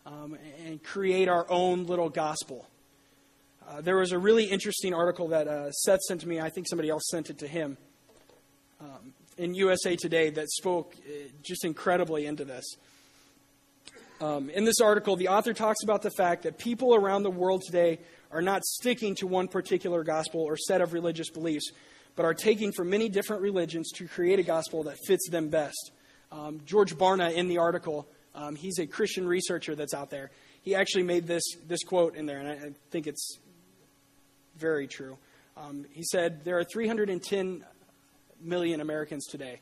um, 0.05 0.37
and 0.65 0.83
create 0.83 1.27
our 1.27 1.45
own 1.49 1.85
little 1.85 2.09
gospel. 2.09 2.67
Uh, 3.67 3.81
there 3.81 3.97
was 3.97 4.11
a 4.11 4.19
really 4.19 4.45
interesting 4.45 4.93
article 4.93 5.29
that 5.29 5.47
uh, 5.47 5.71
Seth 5.71 6.01
sent 6.01 6.21
to 6.21 6.27
me. 6.27 6.39
I 6.39 6.49
think 6.49 6.67
somebody 6.67 6.89
else 6.89 7.03
sent 7.09 7.31
it 7.31 7.39
to 7.39 7.47
him 7.47 7.77
um, 8.79 9.13
in 9.37 9.55
USA 9.55 9.95
Today 9.95 10.29
that 10.29 10.49
spoke 10.51 10.93
uh, 10.99 11.11
just 11.41 11.65
incredibly 11.65 12.27
into 12.27 12.45
this. 12.45 12.63
Um, 14.21 14.49
in 14.51 14.65
this 14.65 14.79
article, 14.81 15.15
the 15.15 15.29
author 15.29 15.51
talks 15.53 15.83
about 15.83 16.03
the 16.03 16.11
fact 16.11 16.43
that 16.43 16.59
people 16.59 16.93
around 16.93 17.23
the 17.23 17.31
world 17.31 17.63
today 17.65 17.99
are 18.31 18.41
not 18.41 18.63
sticking 18.63 19.15
to 19.15 19.27
one 19.27 19.47
particular 19.47 20.03
gospel 20.03 20.41
or 20.41 20.57
set 20.57 20.81
of 20.81 20.93
religious 20.93 21.29
beliefs, 21.31 21.71
but 22.15 22.23
are 22.23 22.33
taking 22.35 22.71
from 22.71 22.89
many 22.89 23.09
different 23.09 23.41
religions 23.41 23.91
to 23.95 24.07
create 24.07 24.37
a 24.37 24.43
gospel 24.43 24.83
that 24.83 24.97
fits 25.07 25.27
them 25.29 25.49
best. 25.49 25.91
Um, 26.31 26.61
George 26.65 26.95
Barna, 26.95 27.33
in 27.33 27.47
the 27.47 27.57
article, 27.57 28.07
um, 28.35 28.55
he's 28.55 28.77
a 28.77 28.85
Christian 28.85 29.27
researcher 29.27 29.75
that's 29.75 29.93
out 29.93 30.11
there. 30.11 30.29
He 30.61 30.75
actually 30.75 31.03
made 31.03 31.27
this, 31.27 31.43
this 31.67 31.83
quote 31.83 32.15
in 32.15 32.25
there, 32.25 32.39
and 32.39 32.47
I, 32.47 32.53
I 32.53 32.69
think 32.91 33.07
it's 33.07 33.39
very 34.57 34.87
true. 34.87 35.17
Um, 35.57 35.85
he 35.91 36.03
said 36.03 36.43
there 36.43 36.57
are 36.57 36.63
310 36.63 37.63
million 38.41 38.81
Americans 38.81 39.25
today, 39.25 39.61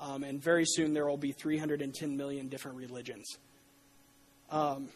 um, 0.00 0.24
and 0.24 0.42
very 0.42 0.64
soon 0.66 0.92
there 0.92 1.06
will 1.06 1.16
be 1.16 1.32
310 1.32 2.16
million 2.16 2.48
different 2.48 2.76
religions. 2.76 3.26
Um, 4.50 4.88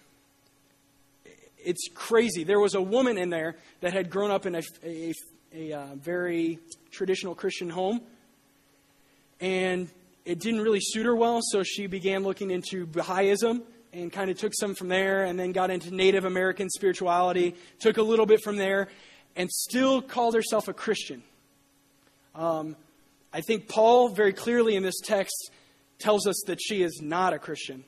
it's 1.59 1.89
crazy. 1.95 2.45
There 2.45 2.61
was 2.61 2.75
a 2.75 2.83
woman 2.83 3.19
in 3.19 3.31
there 3.31 3.57
that 3.81 3.93
had 3.93 4.11
grown 4.11 4.31
up 4.31 4.47
in 4.47 4.55
a, 4.55 4.63
a, 4.85 5.13
a 5.55 5.73
uh, 5.73 5.87
very 5.97 6.59
traditional 6.91 7.35
Christian 7.35 7.71
home, 7.71 8.01
and 9.41 9.89
it 10.25 10.41
didn't 10.41 10.61
really 10.61 10.81
suit 10.81 11.07
her 11.07 11.17
well, 11.17 11.41
so 11.43 11.63
she 11.63 11.87
began 11.87 12.23
looking 12.23 12.51
into 12.51 12.87
Baha'ism 12.87 13.63
and 13.93 14.13
kind 14.13 14.31
of 14.31 14.39
took 14.39 14.53
some 14.55 14.75
from 14.75 14.89
there 14.89 15.25
and 15.25 15.39
then 15.39 15.53
got 15.53 15.71
into 15.71 15.95
Native 15.95 16.25
American 16.25 16.69
spirituality, 16.69 17.55
took 17.79 17.97
a 17.97 18.03
little 18.03 18.27
bit 18.27 18.43
from 18.43 18.57
there, 18.57 18.89
and 19.37 19.51
still 19.51 20.03
called 20.03 20.35
herself 20.35 20.69
a 20.69 20.73
Christian. 20.73 21.23
Um, 22.35 22.77
I 23.33 23.43
think 23.43 23.69
Paul, 23.69 24.09
very 24.09 24.33
clearly 24.33 24.77
in 24.77 24.83
this 24.83 24.99
text, 25.01 25.51
tells 25.99 26.27
us 26.27 26.43
that 26.47 26.59
she 26.61 26.83
is 26.83 27.01
not 27.03 27.33
a 27.33 27.39
Christian. 27.39 27.85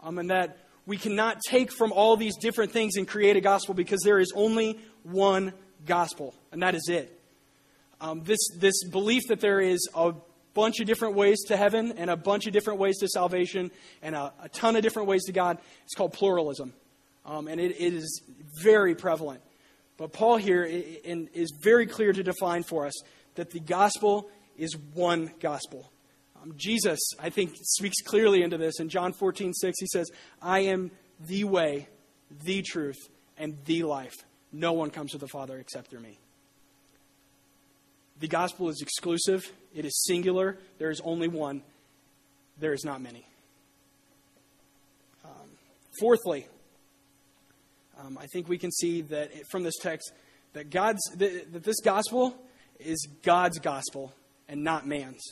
Um, 0.00 0.18
and 0.18 0.30
that 0.30 0.58
we 0.86 0.96
cannot 0.96 1.40
take 1.46 1.72
from 1.72 1.92
all 1.92 2.16
these 2.16 2.36
different 2.36 2.72
things 2.72 2.96
and 2.96 3.06
create 3.06 3.36
a 3.36 3.40
gospel 3.40 3.74
because 3.74 4.00
there 4.02 4.18
is 4.18 4.32
only 4.34 4.78
one 5.02 5.52
gospel, 5.84 6.34
and 6.52 6.62
that 6.62 6.74
is 6.74 6.88
it. 6.88 7.12
Um, 8.00 8.22
this, 8.24 8.38
this 8.56 8.84
belief 8.84 9.24
that 9.28 9.40
there 9.40 9.60
is 9.60 9.88
a 9.94 10.12
bunch 10.54 10.80
of 10.80 10.86
different 10.86 11.14
ways 11.14 11.42
to 11.48 11.56
heaven 11.56 11.92
and 11.96 12.08
a 12.08 12.16
bunch 12.16 12.46
of 12.46 12.52
different 12.52 12.78
ways 12.78 12.98
to 12.98 13.08
salvation 13.08 13.70
and 14.02 14.14
a, 14.14 14.32
a 14.42 14.48
ton 14.48 14.76
of 14.76 14.82
different 14.82 15.08
ways 15.08 15.24
to 15.24 15.32
God. 15.32 15.58
It's 15.84 15.94
called 15.94 16.12
pluralism. 16.12 16.72
Um, 17.24 17.48
and 17.48 17.60
it, 17.60 17.72
it 17.80 17.94
is 17.94 18.22
very 18.62 18.94
prevalent. 18.94 19.40
But 19.96 20.12
Paul 20.12 20.36
here 20.36 20.64
is 20.64 21.52
very 21.60 21.86
clear 21.86 22.12
to 22.12 22.22
define 22.22 22.62
for 22.62 22.86
us 22.86 22.94
that 23.34 23.50
the 23.50 23.60
gospel 23.60 24.28
is 24.56 24.76
one 24.94 25.32
gospel. 25.40 25.90
Um, 26.42 26.54
Jesus, 26.56 26.98
I 27.20 27.30
think, 27.30 27.52
speaks 27.62 28.02
clearly 28.02 28.42
into 28.42 28.58
this. 28.58 28.78
In 28.80 28.88
John 28.88 29.12
14, 29.12 29.52
6, 29.54 29.80
he 29.80 29.86
says, 29.86 30.10
I 30.42 30.60
am 30.60 30.90
the 31.20 31.44
way, 31.44 31.88
the 32.44 32.62
truth, 32.62 32.98
and 33.38 33.56
the 33.64 33.84
life. 33.84 34.14
No 34.52 34.72
one 34.72 34.90
comes 34.90 35.12
to 35.12 35.18
the 35.18 35.28
Father 35.28 35.58
except 35.58 35.90
through 35.90 36.00
me. 36.00 36.18
The 38.18 38.28
gospel 38.28 38.68
is 38.70 38.80
exclusive, 38.80 39.52
it 39.74 39.84
is 39.84 40.04
singular. 40.06 40.56
There 40.78 40.90
is 40.90 41.00
only 41.04 41.28
one, 41.28 41.62
there 42.58 42.72
is 42.72 42.84
not 42.84 43.02
many. 43.02 43.26
Um, 45.24 45.50
fourthly, 46.00 46.46
um, 47.98 48.18
I 48.20 48.26
think 48.26 48.48
we 48.48 48.58
can 48.58 48.70
see 48.70 49.02
that 49.02 49.30
from 49.50 49.62
this 49.62 49.76
text 49.80 50.12
that 50.52 50.70
God's 50.70 51.02
that, 51.16 51.52
that 51.52 51.64
this 51.64 51.80
gospel 51.80 52.36
is 52.78 53.08
God's 53.22 53.58
gospel 53.58 54.14
and 54.48 54.62
not 54.62 54.86
man's. 54.86 55.22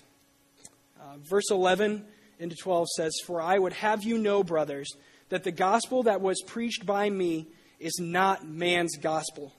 Uh, 1.01 1.17
verse 1.19 1.51
11 1.51 2.05
into 2.39 2.57
12 2.57 2.89
says, 2.97 3.13
For 3.27 3.41
I 3.41 3.59
would 3.59 3.75
have 3.75 4.03
you 4.03 4.19
know, 4.19 4.43
brothers, 4.43 4.91
that 5.29 5.45
the 5.45 5.53
gospel 5.53 6.05
that 6.05 6.21
was 6.21 6.43
preached 6.47 6.87
by 6.87 7.11
me 7.11 7.47
is 7.79 7.99
not 8.01 8.47
man's 8.47 8.97
gospel. 8.97 9.53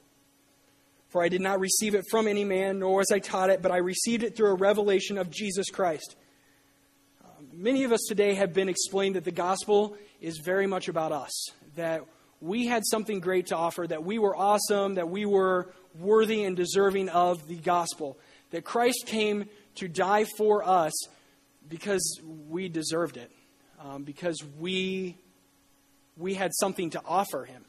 For 1.09 1.23
I 1.23 1.29
did 1.29 1.41
not 1.41 1.59
receive 1.59 1.95
it 1.95 2.03
from 2.09 2.27
any 2.27 2.43
man, 2.43 2.79
nor 2.79 2.97
was 2.97 3.11
I 3.11 3.19
taught 3.19 3.49
it, 3.49 3.61
but 3.61 3.71
I 3.71 3.77
received 3.77 4.23
it 4.23 4.35
through 4.35 4.49
a 4.49 4.55
revelation 4.55 5.17
of 5.17 5.29
Jesus 5.29 5.69
Christ. 5.69 6.15
Uh, 7.23 7.27
many 7.53 7.83
of 7.83 7.91
us 7.91 8.01
today 8.07 8.33
have 8.33 8.53
been 8.53 8.67
explained 8.67 9.15
that 9.15 9.23
the 9.23 9.31
gospel 9.31 9.95
is 10.19 10.39
very 10.43 10.67
much 10.67 10.89
about 10.89 11.11
us, 11.11 11.51
that 11.75 12.03
we 12.45 12.67
had 12.67 12.85
something 12.85 13.19
great 13.19 13.47
to 13.47 13.55
offer, 13.55 13.85
that 13.87 14.03
we 14.03 14.19
were 14.19 14.35
awesome, 14.35 14.95
that 14.95 15.09
we 15.09 15.25
were 15.25 15.67
worthy 15.99 16.43
and 16.43 16.55
deserving 16.55 17.09
of 17.09 17.47
the 17.47 17.55
gospel, 17.55 18.17
that 18.51 18.63
Christ 18.63 19.05
came 19.07 19.49
to 19.75 19.87
die 19.87 20.25
for 20.37 20.63
us 20.63 20.93
because 21.67 22.21
we 22.47 22.69
deserved 22.69 23.17
it, 23.17 23.31
um, 23.79 24.03
because 24.03 24.43
we, 24.59 25.17
we 26.17 26.35
had 26.35 26.53
something 26.53 26.91
to 26.91 27.01
offer 27.05 27.45
him. 27.45 27.65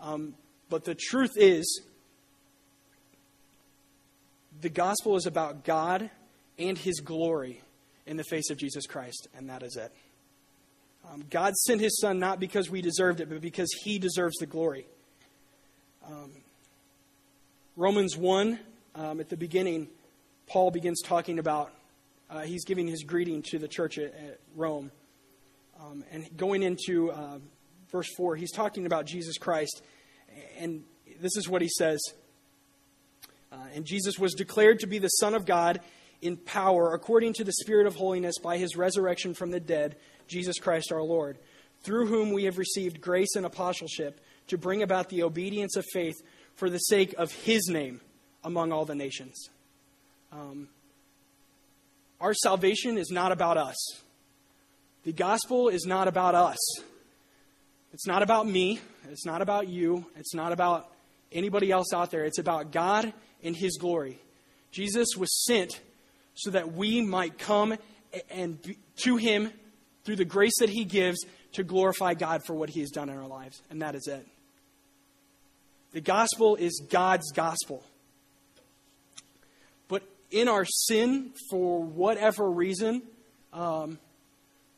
Um, 0.00 0.34
but 0.70 0.84
the 0.84 0.94
truth 0.94 1.32
is, 1.36 1.82
the 4.60 4.70
gospel 4.70 5.16
is 5.16 5.26
about 5.26 5.64
God 5.64 6.10
and 6.58 6.78
his 6.78 7.00
glory 7.00 7.60
in 8.06 8.16
the 8.16 8.24
face 8.24 8.48
of 8.50 8.56
Jesus 8.56 8.86
Christ, 8.86 9.28
and 9.36 9.50
that 9.50 9.62
is 9.62 9.76
it. 9.76 9.92
Um, 11.10 11.24
God 11.30 11.54
sent 11.54 11.80
his 11.80 12.00
son 12.00 12.18
not 12.18 12.40
because 12.40 12.70
we 12.70 12.82
deserved 12.82 13.20
it, 13.20 13.28
but 13.28 13.40
because 13.40 13.68
he 13.84 13.98
deserves 13.98 14.36
the 14.38 14.46
glory. 14.46 14.86
Um, 16.06 16.30
Romans 17.76 18.16
1, 18.16 18.58
um, 18.94 19.20
at 19.20 19.28
the 19.28 19.36
beginning, 19.36 19.88
Paul 20.46 20.70
begins 20.70 21.02
talking 21.02 21.38
about, 21.38 21.72
uh, 22.30 22.40
he's 22.40 22.64
giving 22.64 22.86
his 22.86 23.02
greeting 23.04 23.42
to 23.50 23.58
the 23.58 23.68
church 23.68 23.98
at, 23.98 24.14
at 24.14 24.40
Rome. 24.54 24.90
Um, 25.80 26.04
and 26.10 26.28
going 26.36 26.62
into 26.62 27.12
uh, 27.12 27.38
verse 27.92 28.08
4, 28.16 28.36
he's 28.36 28.52
talking 28.52 28.86
about 28.86 29.06
Jesus 29.06 29.38
Christ. 29.38 29.82
And 30.58 30.84
this 31.20 31.36
is 31.36 31.48
what 31.48 31.62
he 31.62 31.68
says 31.68 32.00
uh, 33.56 33.56
and 33.74 33.84
Jesus 33.84 34.18
was 34.18 34.34
declared 34.34 34.80
to 34.80 34.86
be 34.86 34.98
the 34.98 35.08
Son 35.08 35.34
of 35.34 35.46
God 35.46 35.80
in 36.22 36.36
power, 36.36 36.94
according 36.94 37.34
to 37.34 37.44
the 37.44 37.52
Spirit 37.52 37.86
of 37.86 37.96
holiness, 37.96 38.38
by 38.38 38.58
his 38.58 38.76
resurrection 38.76 39.34
from 39.34 39.50
the 39.50 39.60
dead, 39.60 39.96
Jesus 40.28 40.58
Christ 40.58 40.92
our 40.92 41.02
Lord, 41.02 41.38
through 41.82 42.06
whom 42.06 42.32
we 42.32 42.44
have 42.44 42.58
received 42.58 43.00
grace 43.00 43.36
and 43.36 43.46
apostleship 43.46 44.20
to 44.48 44.58
bring 44.58 44.82
about 44.82 45.08
the 45.08 45.22
obedience 45.22 45.76
of 45.76 45.84
faith 45.92 46.16
for 46.54 46.70
the 46.70 46.78
sake 46.78 47.14
of 47.18 47.32
his 47.32 47.68
name 47.68 48.00
among 48.42 48.72
all 48.72 48.84
the 48.84 48.94
nations. 48.94 49.48
Um, 50.32 50.68
our 52.20 52.34
salvation 52.34 52.96
is 52.96 53.10
not 53.10 53.32
about 53.32 53.56
us. 53.56 53.76
The 55.04 55.12
gospel 55.12 55.68
is 55.68 55.84
not 55.84 56.08
about 56.08 56.34
us. 56.34 56.58
It's 57.92 58.06
not 58.06 58.22
about 58.22 58.46
me. 58.46 58.80
It's 59.10 59.24
not 59.24 59.42
about 59.42 59.68
you. 59.68 60.06
It's 60.16 60.34
not 60.34 60.52
about 60.52 60.90
anybody 61.30 61.70
else 61.70 61.92
out 61.94 62.10
there. 62.10 62.24
It's 62.24 62.38
about 62.38 62.72
God 62.72 63.12
and 63.42 63.54
his 63.54 63.78
glory. 63.78 64.18
Jesus 64.70 65.08
was 65.16 65.44
sent 65.44 65.80
so 66.36 66.50
that 66.50 66.72
we 66.72 67.00
might 67.00 67.38
come 67.38 67.76
and 68.30 68.58
to 68.98 69.16
him 69.16 69.50
through 70.04 70.16
the 70.16 70.24
grace 70.24 70.58
that 70.60 70.70
he 70.70 70.84
gives 70.84 71.18
to 71.52 71.64
glorify 71.64 72.14
God 72.14 72.44
for 72.44 72.54
what 72.54 72.70
he 72.70 72.80
has 72.80 72.90
done 72.90 73.08
in 73.08 73.16
our 73.16 73.26
lives. 73.26 73.60
And 73.70 73.82
that 73.82 73.94
is 73.94 74.06
it. 74.06 74.26
The 75.92 76.00
gospel 76.00 76.56
is 76.56 76.82
God's 76.90 77.32
gospel. 77.32 77.82
But 79.88 80.02
in 80.30 80.46
our 80.46 80.64
sin, 80.64 81.32
for 81.50 81.82
whatever 81.82 82.50
reason, 82.50 83.02
um, 83.52 83.98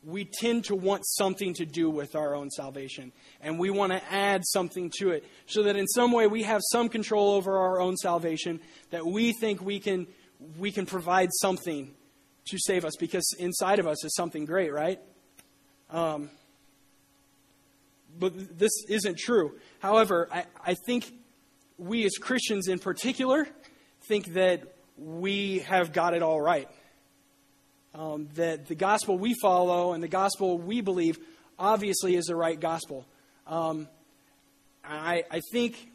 we 0.03 0.23
tend 0.23 0.65
to 0.65 0.75
want 0.75 1.05
something 1.05 1.53
to 1.55 1.65
do 1.65 1.89
with 1.89 2.15
our 2.15 2.33
own 2.33 2.49
salvation. 2.49 3.11
And 3.41 3.59
we 3.59 3.69
want 3.69 3.91
to 3.91 4.01
add 4.11 4.45
something 4.45 4.91
to 4.99 5.09
it 5.11 5.25
so 5.45 5.63
that 5.63 5.75
in 5.75 5.87
some 5.87 6.11
way 6.11 6.27
we 6.27 6.43
have 6.43 6.61
some 6.71 6.87
control 6.87 7.33
over 7.33 7.57
our 7.57 7.81
own 7.81 7.97
salvation, 7.97 8.61
that 8.91 9.05
we 9.05 9.33
think 9.33 9.61
we 9.61 9.79
can, 9.79 10.07
we 10.57 10.71
can 10.71 10.85
provide 10.85 11.29
something 11.41 11.93
to 12.49 12.57
save 12.59 12.85
us 12.85 12.95
because 12.99 13.35
inside 13.39 13.79
of 13.79 13.87
us 13.87 14.03
is 14.03 14.15
something 14.15 14.45
great, 14.45 14.71
right? 14.73 14.99
Um, 15.89 16.29
but 18.17 18.57
this 18.57 18.71
isn't 18.87 19.17
true. 19.17 19.55
However, 19.79 20.27
I, 20.31 20.45
I 20.65 20.75
think 20.85 21.11
we 21.77 22.05
as 22.05 22.17
Christians 22.17 22.67
in 22.67 22.79
particular 22.79 23.47
think 24.07 24.33
that 24.33 24.63
we 24.97 25.59
have 25.59 25.93
got 25.93 26.13
it 26.13 26.21
all 26.21 26.41
right 26.41 26.67
um, 27.93 28.27
that 28.35 28.67
the 28.67 28.75
gospel 28.75 29.17
we 29.17 29.35
follow 29.41 29.93
and 29.93 30.03
the 30.03 30.07
gospel 30.07 30.57
we 30.57 30.81
believe 30.81 31.19
obviously 31.57 32.15
is 32.15 32.25
the 32.25 32.35
right 32.35 32.59
gospel. 32.59 33.05
Um, 33.47 33.87
I, 34.83 35.23
I 35.29 35.41
think 35.51 35.89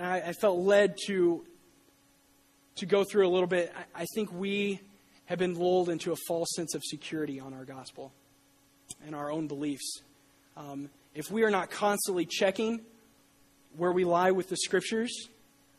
I, 0.00 0.20
I, 0.20 0.32
felt 0.32 0.58
led 0.58 0.96
to 1.06 1.44
to 2.76 2.86
go 2.86 3.04
through 3.04 3.26
a 3.26 3.30
little 3.30 3.46
bit. 3.46 3.72
I, 3.94 4.06
think 4.14 4.32
we 4.32 4.80
have 5.26 5.38
been 5.38 5.54
lulled 5.54 5.88
into 5.88 6.12
a 6.12 6.16
false 6.26 6.48
sense 6.54 6.74
of 6.74 6.82
security 6.84 7.40
on 7.40 7.54
our 7.54 7.64
gospel 7.64 8.12
and 9.06 9.14
our 9.14 9.30
own 9.30 9.46
beliefs. 9.46 10.00
Um, 10.56 10.90
if 11.14 11.30
we 11.30 11.44
are 11.44 11.50
not 11.50 11.70
constantly 11.70 12.26
checking 12.26 12.80
where 13.76 13.92
we 13.92 14.04
lie 14.04 14.30
with 14.32 14.48
the 14.48 14.56
scriptures, 14.56 15.28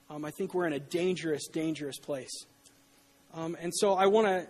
um, 0.10 0.24
I 0.26 0.32
think 0.32 0.54
we're 0.54 0.68
in 0.68 0.74
a 0.74 0.80
dangerous, 0.80 1.48
dangerous 1.48 1.98
place. 1.98 2.46
Um, 3.34 3.58
and 3.60 3.74
so 3.76 3.94
I 3.94 4.08
want 4.08 4.28
to 4.28 4.48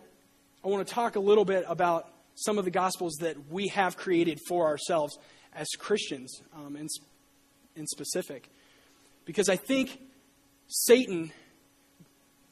I 0.64 0.68
want 0.68 0.88
to 0.88 0.94
talk 0.94 1.16
a 1.16 1.20
little 1.20 1.46
bit 1.46 1.64
about 1.68 2.10
some 2.36 2.58
of 2.58 2.66
the 2.66 2.72
gospels 2.72 3.18
that 3.22 3.52
we 3.52 3.68
have 3.70 3.96
created 3.96 4.40
for 4.48 4.66
ourselves 4.66 5.18
as 5.54 5.68
Christians 5.78 6.42
um, 6.56 6.76
in, 6.76 6.88
in 7.76 7.86
specific. 7.88 8.50
Because 9.26 9.48
I 9.48 9.56
think 9.56 10.00
Satan 10.68 11.32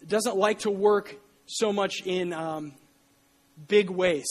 doesn't 0.07 0.37
like 0.37 0.59
to 0.59 0.71
work 0.71 1.15
so 1.45 1.73
much 1.73 2.01
in 2.05 2.33
um, 2.33 2.73
big 3.67 3.89
ways. 3.89 4.25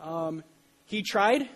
Um, 0.00 0.42
he 0.86 1.02
tried, 1.02 1.48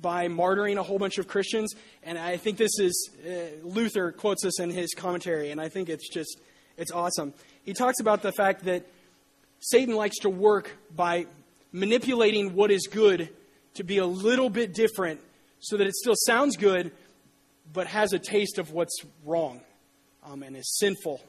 by 0.00 0.28
martyring 0.28 0.76
a 0.76 0.82
whole 0.82 0.98
bunch 0.98 1.18
of 1.18 1.28
Christians. 1.28 1.74
And 2.02 2.18
I 2.18 2.36
think 2.36 2.56
this 2.56 2.78
is, 2.78 3.10
uh, 3.26 3.30
Luther 3.62 4.12
quotes 4.12 4.42
this 4.42 4.58
in 4.58 4.70
his 4.70 4.94
commentary, 4.94 5.50
and 5.50 5.60
I 5.60 5.68
think 5.68 5.88
it's 5.88 6.08
just, 6.08 6.40
it's 6.76 6.90
awesome. 6.90 7.34
He 7.64 7.74
talks 7.74 8.00
about 8.00 8.22
the 8.22 8.32
fact 8.32 8.64
that 8.64 8.86
Satan 9.60 9.94
likes 9.94 10.18
to 10.20 10.30
work 10.30 10.70
by 10.94 11.26
manipulating 11.72 12.54
what 12.54 12.70
is 12.70 12.86
good 12.86 13.28
to 13.74 13.84
be 13.84 13.98
a 13.98 14.06
little 14.06 14.50
bit 14.50 14.74
different 14.74 15.20
so 15.60 15.76
that 15.76 15.86
it 15.86 15.94
still 15.94 16.14
sounds 16.16 16.56
good, 16.56 16.92
but 17.72 17.86
has 17.86 18.12
a 18.12 18.18
taste 18.18 18.58
of 18.58 18.72
what's 18.72 18.96
wrong 19.24 19.60
um, 20.24 20.42
and 20.42 20.56
is 20.56 20.78
sinful. 20.78 21.20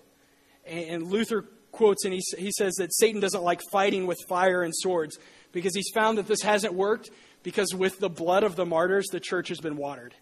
And, 0.66 1.08
Luther 1.08 1.46
quotes 1.72 2.06
and 2.06 2.14
he, 2.14 2.22
he 2.38 2.52
says 2.52 2.74
that 2.76 2.94
Satan 2.94 3.20
doesn't 3.20 3.44
like 3.44 3.62
fighting 3.72 4.06
with 4.06 4.18
fire 4.28 4.62
and 4.62 4.74
swords 4.76 5.18
because 5.52 5.76
he's 5.76 5.90
found 5.94 6.18
that 6.18 6.28
this 6.28 6.42
hasn't 6.42 6.74
worked 6.74 7.10
because 7.44 7.74
with 7.74 8.00
the 8.00 8.10
blood 8.10 8.44
of 8.44 8.56
the 8.56 8.66
martyrs, 8.66 9.08
the 9.08 9.20
church 9.20 9.50
has 9.50 9.60
been 9.60 9.78
watered. 9.78 10.14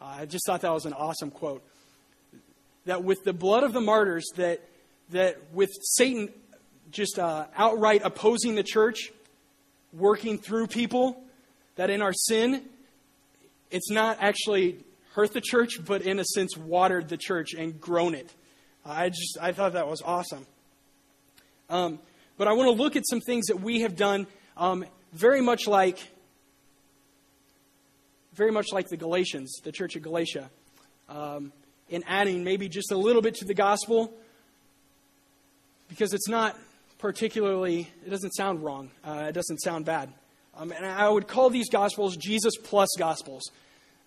Uh, 0.00 0.16
I 0.20 0.26
just 0.26 0.46
thought 0.46 0.60
that 0.60 0.72
was 0.72 0.86
an 0.86 0.92
awesome 0.92 1.30
quote. 1.30 1.62
That 2.84 3.04
with 3.04 3.24
the 3.24 3.32
blood 3.32 3.64
of 3.64 3.72
the 3.72 3.80
martyrs, 3.80 4.26
that, 4.36 4.60
that 5.10 5.52
with 5.52 5.70
Satan 5.82 6.28
just 6.90 7.18
uh, 7.18 7.46
outright 7.56 8.02
opposing 8.04 8.54
the 8.54 8.62
church, 8.62 9.12
working 9.92 10.38
through 10.38 10.68
people, 10.68 11.22
that 11.76 11.90
in 11.90 12.02
our 12.02 12.12
sin, 12.12 12.62
it's 13.70 13.90
not 13.90 14.18
actually 14.20 14.78
hurt 15.12 15.32
the 15.32 15.40
church, 15.40 15.84
but 15.84 16.02
in 16.02 16.18
a 16.18 16.24
sense 16.24 16.56
watered 16.56 17.08
the 17.08 17.16
church 17.16 17.54
and 17.54 17.80
grown 17.80 18.14
it. 18.14 18.32
I 18.88 19.10
just 19.10 19.36
I 19.40 19.52
thought 19.52 19.74
that 19.74 19.86
was 19.86 20.02
awesome. 20.02 20.46
Um, 21.68 21.98
but 22.38 22.48
I 22.48 22.54
want 22.54 22.74
to 22.74 22.82
look 22.82 22.96
at 22.96 23.06
some 23.06 23.20
things 23.20 23.46
that 23.46 23.60
we 23.60 23.82
have 23.82 23.96
done, 23.96 24.26
um, 24.56 24.84
very 25.12 25.42
much 25.42 25.68
like 25.68 25.98
very 28.32 28.52
much 28.52 28.72
like 28.72 28.88
the 28.88 28.96
Galatians, 28.96 29.60
the 29.64 29.72
church 29.72 29.96
of 29.96 30.02
Galatia, 30.02 30.48
um, 31.08 31.52
in 31.88 32.04
adding 32.06 32.44
maybe 32.44 32.68
just 32.68 32.92
a 32.92 32.96
little 32.96 33.20
bit 33.20 33.34
to 33.34 33.44
the 33.44 33.54
gospel, 33.54 34.14
because 35.88 36.14
it's 36.14 36.28
not 36.28 36.56
particularly, 36.98 37.88
it 38.06 38.10
doesn't 38.10 38.30
sound 38.30 38.62
wrong. 38.62 38.90
Uh, 39.04 39.26
it 39.28 39.32
doesn't 39.32 39.58
sound 39.58 39.84
bad. 39.84 40.12
Um, 40.56 40.70
and 40.70 40.86
I 40.86 41.08
would 41.08 41.26
call 41.26 41.50
these 41.50 41.68
gospels 41.68 42.16
Jesus 42.16 42.54
plus 42.62 42.88
gospels. 42.96 43.50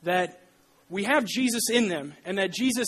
That 0.04 0.42
we 0.90 1.04
have 1.04 1.26
Jesus 1.26 1.70
in 1.70 1.90
them, 1.90 2.14
and 2.26 2.38
that 2.38 2.52
Jesus 2.52 2.88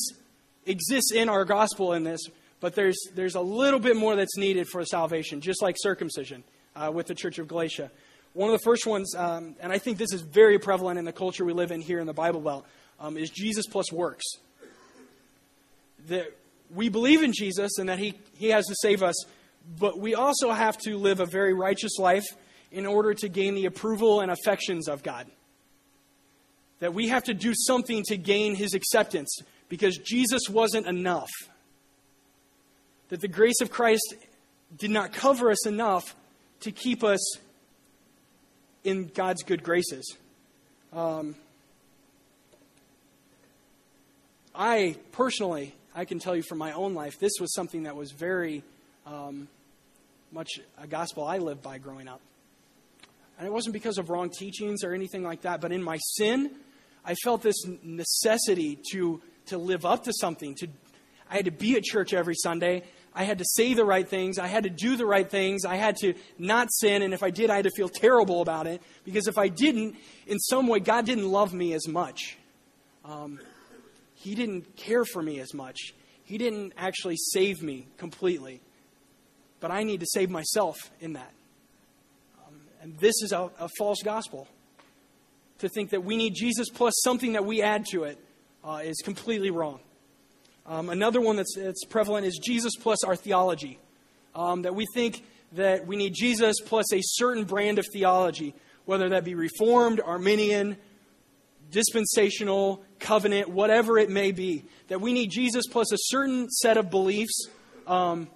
exists 0.66 1.12
in 1.12 1.30
our 1.30 1.46
gospel 1.46 1.94
in 1.94 2.04
this, 2.04 2.22
but 2.60 2.76
there's, 2.76 2.98
there's 3.16 3.36
a 3.36 3.42
little 3.42 3.80
bit 3.80 3.96
more 3.96 4.16
that's 4.16 4.38
needed 4.38 4.68
for 4.68 4.84
salvation, 4.86 5.42
just 5.42 5.62
like 5.62 5.76
circumcision 5.78 6.44
uh, 6.76 6.92
with 6.94 7.08
the 7.08 7.16
church 7.16 7.40
of 7.40 7.48
Galatia. 7.48 7.92
One 8.34 8.50
of 8.50 8.60
the 8.60 8.64
first 8.64 8.88
ones, 8.88 9.14
um, 9.16 9.56
and 9.60 9.72
I 9.72 9.78
think 9.78 9.98
this 9.98 10.14
is 10.14 10.22
very 10.22 10.58
prevalent 10.58 10.98
in 10.98 11.06
the 11.06 11.12
culture 11.12 11.46
we 11.46 11.54
live 11.54 11.72
in 11.72 11.82
here 11.82 12.00
in 12.00 12.08
the 12.08 12.14
Bible 12.14 12.42
Belt, 12.42 12.66
um, 13.00 13.18
is 13.18 13.30
Jesus 13.30 13.66
plus 13.68 13.92
works. 13.92 14.26
That 16.08 16.36
we 16.74 16.90
believe 16.90 17.22
in 17.22 17.32
Jesus 17.34 17.78
and 17.78 17.90
that 17.90 18.00
he, 18.00 18.16
he 18.38 18.50
has 18.50 18.66
to 18.66 18.76
save 18.82 19.04
us, 19.04 19.16
but 19.80 20.00
we 20.00 20.16
also 20.16 20.52
have 20.52 20.78
to 20.80 20.98
live 20.98 21.20
a 21.20 21.26
very 21.26 21.54
righteous 21.54 21.98
life 22.00 22.26
in 22.72 22.86
order 22.86 23.14
to 23.14 23.30
gain 23.30 23.54
the 23.54 23.66
approval 23.66 24.22
and 24.22 24.32
affections 24.32 24.88
of 24.88 25.04
God. 25.04 25.28
That 26.80 26.94
we 26.94 27.10
have 27.10 27.24
to 27.26 27.34
do 27.34 27.54
something 27.56 28.04
to 28.08 28.18
gain 28.18 28.56
his 28.56 28.74
acceptance 28.74 29.38
because 29.74 29.98
Jesus 29.98 30.44
wasn't 30.48 30.86
enough. 30.86 31.32
That 33.10 33.22
the 33.22 33.28
grace 33.28 33.60
of 33.60 33.72
Christ 33.72 34.14
did 34.78 34.92
not 34.92 35.14
cover 35.14 35.50
us 35.50 35.66
enough 35.66 36.16
to 36.60 36.72
keep 36.72 37.04
us 37.04 37.40
in 38.84 39.08
God's 39.08 39.42
good 39.42 39.64
graces. 39.64 40.16
Um, 40.96 41.34
I 44.54 44.96
personally, 45.12 45.74
I 45.96 46.06
can 46.06 46.20
tell 46.20 46.36
you 46.36 46.44
from 46.44 46.60
my 46.60 46.74
own 46.74 46.94
life, 46.94 47.18
this 47.18 47.34
was 47.42 47.52
something 47.56 47.82
that 47.84 47.96
was 47.96 48.12
very 48.12 48.62
um, 49.08 49.48
much 50.32 50.60
a 50.80 50.86
gospel 50.86 51.24
I 51.24 51.40
lived 51.40 51.64
by 51.64 51.80
growing 51.80 52.08
up. 52.08 52.22
And 53.40 53.48
it 53.48 53.52
wasn't 53.52 53.74
because 53.74 53.98
of 53.98 54.12
wrong 54.12 54.30
teachings 54.30 54.84
or 54.84 54.94
anything 54.94 55.24
like 55.24 55.42
that, 55.42 55.62
but 55.62 55.72
in 55.72 55.82
my 55.82 55.98
sin, 55.98 56.52
I 57.04 57.16
felt 57.16 57.42
this 57.42 57.66
necessity 57.82 58.78
to, 58.92 59.20
to 59.48 59.58
live 59.58 59.86
up 59.86 60.04
to 60.06 60.14
something. 60.14 60.56
To, 60.56 60.68
I 61.30 61.36
had 61.36 61.46
to 61.46 61.52
be 61.52 61.76
at 61.76 61.84
church 61.84 62.14
every 62.14 62.36
Sunday. 62.36 62.84
I 63.16 63.24
had 63.24 63.38
to 63.40 63.46
say 63.46 63.74
the 63.74 63.86
right 63.86 64.08
things. 64.08 64.40
I 64.40 64.48
had 64.48 64.64
to 64.64 64.70
do 64.70 64.96
the 64.96 65.06
right 65.06 65.30
things. 65.30 65.66
I 65.66 65.76
had 65.76 65.98
to 65.98 66.14
not 66.40 66.70
sin. 66.74 67.04
And 67.04 67.14
if 67.14 67.22
I 67.22 67.30
did, 67.30 67.50
I 67.50 67.58
had 67.58 67.66
to 67.66 67.72
feel 67.76 67.90
terrible 67.90 68.42
about 68.42 68.66
it. 68.66 68.82
Because 69.04 69.28
if 69.28 69.38
I 69.38 69.50
didn't, 69.50 69.96
in 70.26 70.40
some 70.40 70.68
way, 70.68 70.80
God 70.80 71.06
didn't 71.06 71.30
love 71.30 71.54
me 71.54 71.74
as 71.74 71.88
much. 71.88 72.38
Um, 73.06 73.40
he 74.16 74.36
didn't 74.36 74.76
care 74.76 75.06
for 75.06 75.22
me 75.22 75.40
as 75.40 75.54
much. 75.54 75.94
He 76.24 76.38
didn't 76.38 76.74
actually 76.78 77.18
save 77.18 77.62
me 77.62 77.88
completely. 77.98 78.62
But 79.60 79.72
I 79.72 79.84
need 79.84 80.00
to 80.00 80.08
save 80.08 80.30
myself 80.30 80.78
in 81.00 81.14
that. 81.14 81.32
Um, 82.48 82.62
and 82.82 82.98
this 83.00 83.22
is 83.22 83.32
a, 83.32 83.52
a, 83.60 83.70
false 83.78 84.02
gospel. 84.02 84.48
To 85.60 85.70
think 85.70 85.92
that 85.92 86.04
we 86.04 86.18
need 86.18 86.34
Jesus 86.36 86.70
plus 86.70 86.94
something 87.04 87.34
that 87.34 87.46
we 87.46 87.62
add 87.62 87.86
to 87.92 88.04
it 88.04 88.18
uh, 88.64 88.82
is 88.84 89.02
completely 89.04 89.52
wrong. 89.52 89.80
Um, 90.66 90.90
another 90.90 91.20
one 91.20 91.36
that's, 91.36 91.56
that's, 91.56 91.84
prevalent 91.86 92.26
is 92.26 92.40
Jesus 92.42 92.74
plus 92.80 93.04
our 93.04 93.16
theology. 93.16 93.80
Um, 94.36 94.62
that 94.64 94.74
we 94.74 94.86
think 94.94 95.24
that 95.52 95.86
we 95.86 95.96
need 95.96 96.14
Jesus 96.16 96.56
plus 96.66 96.92
a 96.94 97.00
certain 97.02 97.44
brand 97.44 97.80
of 97.80 97.86
theology, 97.92 98.56
whether 98.86 99.10
that 99.10 99.24
be 99.26 99.36
Reformed, 99.36 100.00
Arminian, 100.00 100.78
dispensational, 101.70 102.84
covenant, 103.00 103.50
whatever 103.50 103.98
it 103.98 104.10
may 104.10 104.32
be. 104.32 104.64
That 104.88 105.02
we 105.02 105.14
need 105.14 105.30
Jesus 105.32 105.66
plus 105.70 105.92
a 105.92 105.98
certain 105.98 106.50
set 106.50 106.78
of 106.78 106.90
beliefs 106.90 107.48
um, 107.86 108.28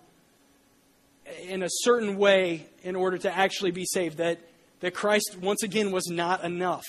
in 1.47 1.63
a 1.63 1.69
certain 1.69 2.17
way 2.17 2.67
in 2.83 2.95
order 2.95 3.17
to 3.19 3.35
actually 3.35 3.71
be 3.71 3.85
saved. 3.85 4.17
That, 4.17 4.39
that 4.81 4.93
Christ, 4.93 5.37
once 5.41 5.63
again, 5.63 5.91
was 5.91 6.07
not 6.07 6.43
enough. 6.43 6.83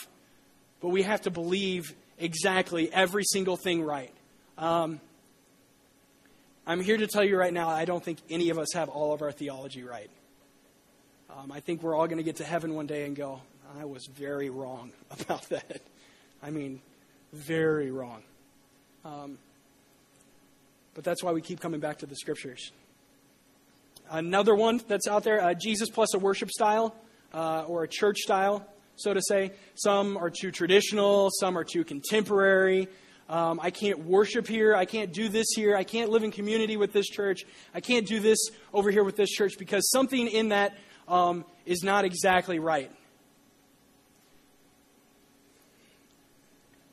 But 0.81 0.89
we 0.89 1.03
have 1.03 1.23
to 1.23 1.31
believe 1.31 1.95
exactly 2.19 2.93
every 2.93 3.25
single 3.25 3.57
thing 3.57 3.83
right. 3.83 4.13
Um, 4.57 5.01
I'm 6.67 6.81
here 6.81 6.97
to 6.97 7.07
tell 7.07 7.25
you 7.25 7.39
right 7.39 7.53
now, 7.53 7.69
I 7.69 7.85
don't 7.85 8.05
think 8.05 8.19
any 8.29 8.51
of 8.51 8.59
us 8.59 8.75
have 8.75 8.89
all 8.89 9.15
of 9.15 9.23
our 9.23 9.33
theology 9.33 9.85
right. 9.85 10.11
Um, 11.31 11.53
I 11.53 11.61
think 11.61 11.83
we're 11.83 11.95
all 11.95 12.07
going 12.07 12.19
to 12.19 12.25
get 12.25 12.37
to 12.37 12.45
heaven 12.45 12.75
one 12.75 12.87
day 12.87 13.07
and 13.07 13.17
go, 13.17 13.41
I 13.79 13.85
was 13.85 14.07
very 14.07 14.51
wrong 14.51 14.93
about 15.21 15.49
that. 15.51 15.81
I 16.43 16.51
mean, 16.51 16.81
very 17.33 17.91
wrong. 17.91 18.23
Um, 19.05 19.39
but 20.95 21.05
that's 21.05 21.23
why 21.23 21.33
we 21.33 21.41
keep 21.41 21.61
coming 21.61 21.81
back 21.81 21.99
to 21.99 22.07
the 22.07 22.17
scriptures. 22.17 22.73
Another 24.11 24.55
one 24.55 24.81
that's 24.89 25.07
out 25.07 25.23
there 25.23 25.43
uh, 25.43 25.55
Jesus 25.55 25.91
plus 25.91 26.15
a 26.15 26.19
worship 26.19 26.51
style 26.51 26.95
uh, 27.33 27.65
or 27.65 27.85
a 27.85 27.89
church 27.89 28.19
style, 28.19 28.67
so 28.99 29.15
to 29.15 29.23
say. 29.23 29.53
Some 29.75 30.17
are 30.17 30.31
too 30.31 30.51
traditional, 30.51 31.31
some 31.31 31.57
are 31.57 31.65
too 31.65 31.85
contemporary. 31.85 32.89
Um, 33.29 33.61
I 33.63 33.71
can't 33.71 34.01
worship 34.07 34.47
here. 34.47 34.75
I 34.75 34.87
can't 34.87 35.13
do 35.13 35.29
this 35.29 35.49
here. 35.55 35.77
I 35.77 35.85
can't 35.85 36.11
live 36.11 36.25
in 36.25 36.31
community 36.31 36.79
with 36.79 36.93
this 36.93 37.07
church. 37.07 37.45
I 37.75 37.81
can't 37.81 38.07
do 38.07 38.21
this 38.21 38.39
over 38.73 38.91
here 38.91 39.05
with 39.05 39.17
this 39.17 39.31
church 39.31 39.59
because 39.59 39.91
something 39.91 40.27
in 40.27 40.49
that 40.49 40.79
um, 41.07 41.45
is 41.67 41.83
not 41.83 42.05
exactly 42.07 42.59
right. 42.59 42.91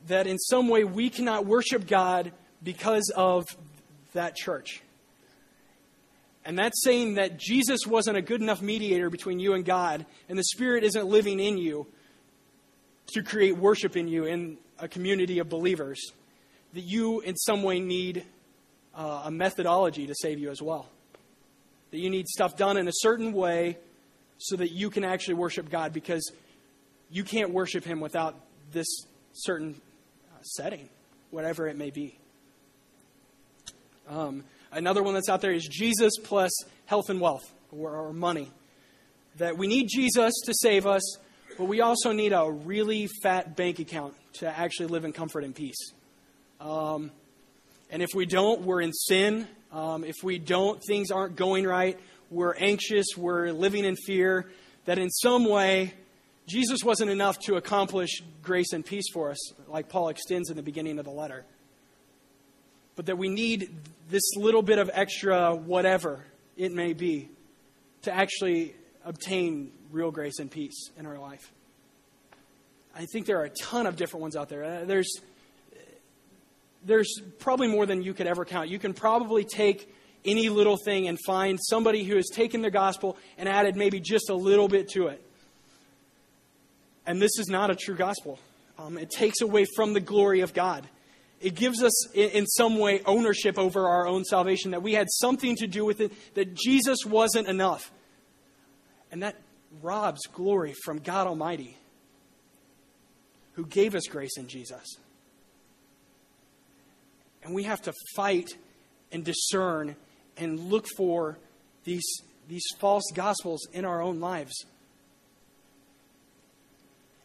That 0.08 0.26
in 0.26 0.38
some 0.38 0.68
way 0.68 0.84
we 0.84 1.08
cannot 1.08 1.46
worship 1.46 1.86
God 1.86 2.32
because 2.62 3.10
of 3.16 3.44
that 4.12 4.36
church. 4.36 4.82
And 6.44 6.56
that's 6.58 6.84
saying 6.84 7.14
that 7.14 7.38
Jesus 7.38 7.80
wasn't 7.86 8.18
a 8.18 8.22
good 8.22 8.40
enough 8.40 8.62
mediator 8.62 9.10
between 9.10 9.40
you 9.40 9.54
and 9.54 9.64
God, 9.64 10.06
and 10.28 10.38
the 10.38 10.44
Spirit 10.44 10.84
isn't 10.84 11.06
living 11.06 11.40
in 11.40 11.58
you 11.58 11.86
to 13.08 13.22
create 13.22 13.56
worship 13.56 13.96
in 13.96 14.08
you 14.08 14.24
in 14.24 14.58
a 14.78 14.88
community 14.88 15.38
of 15.38 15.48
believers 15.48 16.12
that 16.74 16.82
you, 16.82 17.20
in 17.20 17.36
some 17.36 17.62
way, 17.62 17.80
need 17.80 18.24
uh, 18.94 19.22
a 19.24 19.30
methodology 19.30 20.06
to 20.06 20.14
save 20.14 20.38
you 20.38 20.50
as 20.50 20.60
well. 20.60 20.88
That 21.90 21.98
you 21.98 22.10
need 22.10 22.26
stuff 22.26 22.56
done 22.56 22.76
in 22.76 22.88
a 22.88 22.92
certain 22.92 23.32
way 23.32 23.78
so 24.38 24.56
that 24.56 24.72
you 24.72 24.90
can 24.90 25.04
actually 25.04 25.34
worship 25.34 25.70
God 25.70 25.92
because 25.92 26.30
you 27.10 27.24
can't 27.24 27.50
worship 27.50 27.84
Him 27.84 28.00
without 28.00 28.34
this 28.72 28.86
certain 29.32 29.80
uh, 30.34 30.42
setting, 30.42 30.88
whatever 31.30 31.68
it 31.68 31.76
may 31.76 31.90
be. 31.90 32.18
Um, 34.08 34.44
another 34.72 35.02
one 35.02 35.14
that's 35.14 35.28
out 35.28 35.40
there 35.40 35.52
is 35.52 35.66
Jesus 35.66 36.14
plus 36.22 36.50
health 36.86 37.08
and 37.08 37.20
wealth 37.20 37.52
or, 37.72 37.96
or 37.96 38.12
money. 38.12 38.50
That 39.38 39.58
we 39.58 39.66
need 39.66 39.88
Jesus 39.88 40.32
to 40.44 40.54
save 40.54 40.86
us, 40.86 41.18
but 41.56 41.64
we 41.64 41.80
also 41.80 42.12
need 42.12 42.32
a 42.32 42.50
really 42.50 43.08
fat 43.22 43.56
bank 43.56 43.78
account 43.78 44.14
to 44.34 44.48
actually 44.48 44.86
live 44.86 45.04
in 45.04 45.12
comfort 45.12 45.44
and 45.44 45.54
peace. 45.54 45.92
Um, 46.60 47.10
and 47.90 48.02
if 48.02 48.10
we 48.14 48.26
don't, 48.26 48.62
we're 48.62 48.80
in 48.80 48.92
sin. 48.92 49.46
Um, 49.72 50.04
if 50.04 50.16
we 50.22 50.38
don't, 50.38 50.80
things 50.86 51.10
aren't 51.10 51.36
going 51.36 51.66
right. 51.66 51.98
We're 52.30 52.54
anxious. 52.54 53.06
We're 53.16 53.52
living 53.52 53.84
in 53.84 53.96
fear. 53.96 54.46
That 54.84 54.98
in 54.98 55.10
some 55.10 55.48
way, 55.48 55.94
Jesus 56.46 56.84
wasn't 56.84 57.10
enough 57.10 57.38
to 57.40 57.56
accomplish 57.56 58.22
grace 58.42 58.72
and 58.72 58.84
peace 58.84 59.06
for 59.12 59.30
us, 59.30 59.52
like 59.68 59.88
Paul 59.88 60.08
extends 60.08 60.50
in 60.50 60.56
the 60.56 60.62
beginning 60.62 60.98
of 60.98 61.04
the 61.04 61.10
letter. 61.10 61.44
But 62.94 63.06
that 63.06 63.18
we 63.18 63.28
need 63.28 63.70
this 64.08 64.36
little 64.36 64.62
bit 64.62 64.78
of 64.78 64.90
extra 64.92 65.54
whatever 65.54 66.24
it 66.56 66.72
may 66.72 66.92
be 66.92 67.28
to 68.02 68.12
actually 68.12 68.74
obtain 69.06 69.72
real 69.90 70.10
grace 70.10 70.38
and 70.38 70.50
peace 70.50 70.90
in 70.98 71.06
our 71.06 71.18
life. 71.18 71.52
I 72.94 73.06
think 73.06 73.26
there 73.26 73.40
are 73.40 73.44
a 73.44 73.50
ton 73.62 73.86
of 73.86 73.96
different 73.96 74.22
ones 74.22 74.36
out 74.36 74.48
there. 74.48 74.64
Uh, 74.64 74.84
there's, 74.84 75.20
there's 76.84 77.20
probably 77.38 77.68
more 77.68 77.86
than 77.86 78.02
you 78.02 78.12
could 78.12 78.26
ever 78.26 78.44
count. 78.44 78.68
You 78.68 78.78
can 78.78 78.92
probably 78.92 79.44
take 79.44 79.94
any 80.24 80.48
little 80.48 80.76
thing 80.76 81.06
and 81.06 81.18
find 81.24 81.58
somebody 81.62 82.02
who 82.02 82.16
has 82.16 82.26
taken 82.32 82.62
the 82.62 82.70
gospel 82.70 83.16
and 83.38 83.48
added 83.48 83.76
maybe 83.76 84.00
just 84.00 84.28
a 84.28 84.34
little 84.34 84.66
bit 84.66 84.88
to 84.90 85.06
it. 85.06 85.22
And 87.06 87.22
this 87.22 87.38
is 87.38 87.48
not 87.48 87.70
a 87.70 87.76
true 87.76 87.94
gospel. 87.94 88.40
Um, 88.78 88.98
it 88.98 89.10
takes 89.10 89.40
away 89.40 89.66
from 89.76 89.92
the 89.92 90.00
glory 90.00 90.40
of 90.40 90.52
God. 90.52 90.86
It 91.40 91.54
gives 91.54 91.82
us, 91.82 92.10
in, 92.12 92.30
in 92.30 92.46
some 92.46 92.78
way, 92.78 93.02
ownership 93.06 93.58
over 93.58 93.86
our 93.86 94.08
own 94.08 94.24
salvation, 94.24 94.72
that 94.72 94.82
we 94.82 94.94
had 94.94 95.06
something 95.10 95.54
to 95.56 95.66
do 95.66 95.84
with 95.84 96.00
it, 96.00 96.12
that 96.34 96.54
Jesus 96.54 97.06
wasn't 97.06 97.46
enough. 97.46 97.92
And 99.10 99.22
that 99.22 99.36
robs 99.82 100.26
glory 100.26 100.74
from 100.84 100.98
God 100.98 101.26
Almighty 101.26 101.76
who 103.56 103.64
gave 103.64 103.94
us 103.94 104.06
grace 104.06 104.36
in 104.36 104.46
Jesus. 104.46 104.84
And 107.42 107.54
we 107.54 107.62
have 107.64 107.80
to 107.82 107.92
fight 108.14 108.50
and 109.10 109.24
discern 109.24 109.96
and 110.36 110.60
look 110.60 110.86
for 110.96 111.38
these, 111.84 112.04
these 112.48 112.64
false 112.78 113.04
gospels 113.14 113.66
in 113.72 113.84
our 113.86 114.02
own 114.02 114.20
lives. 114.20 114.66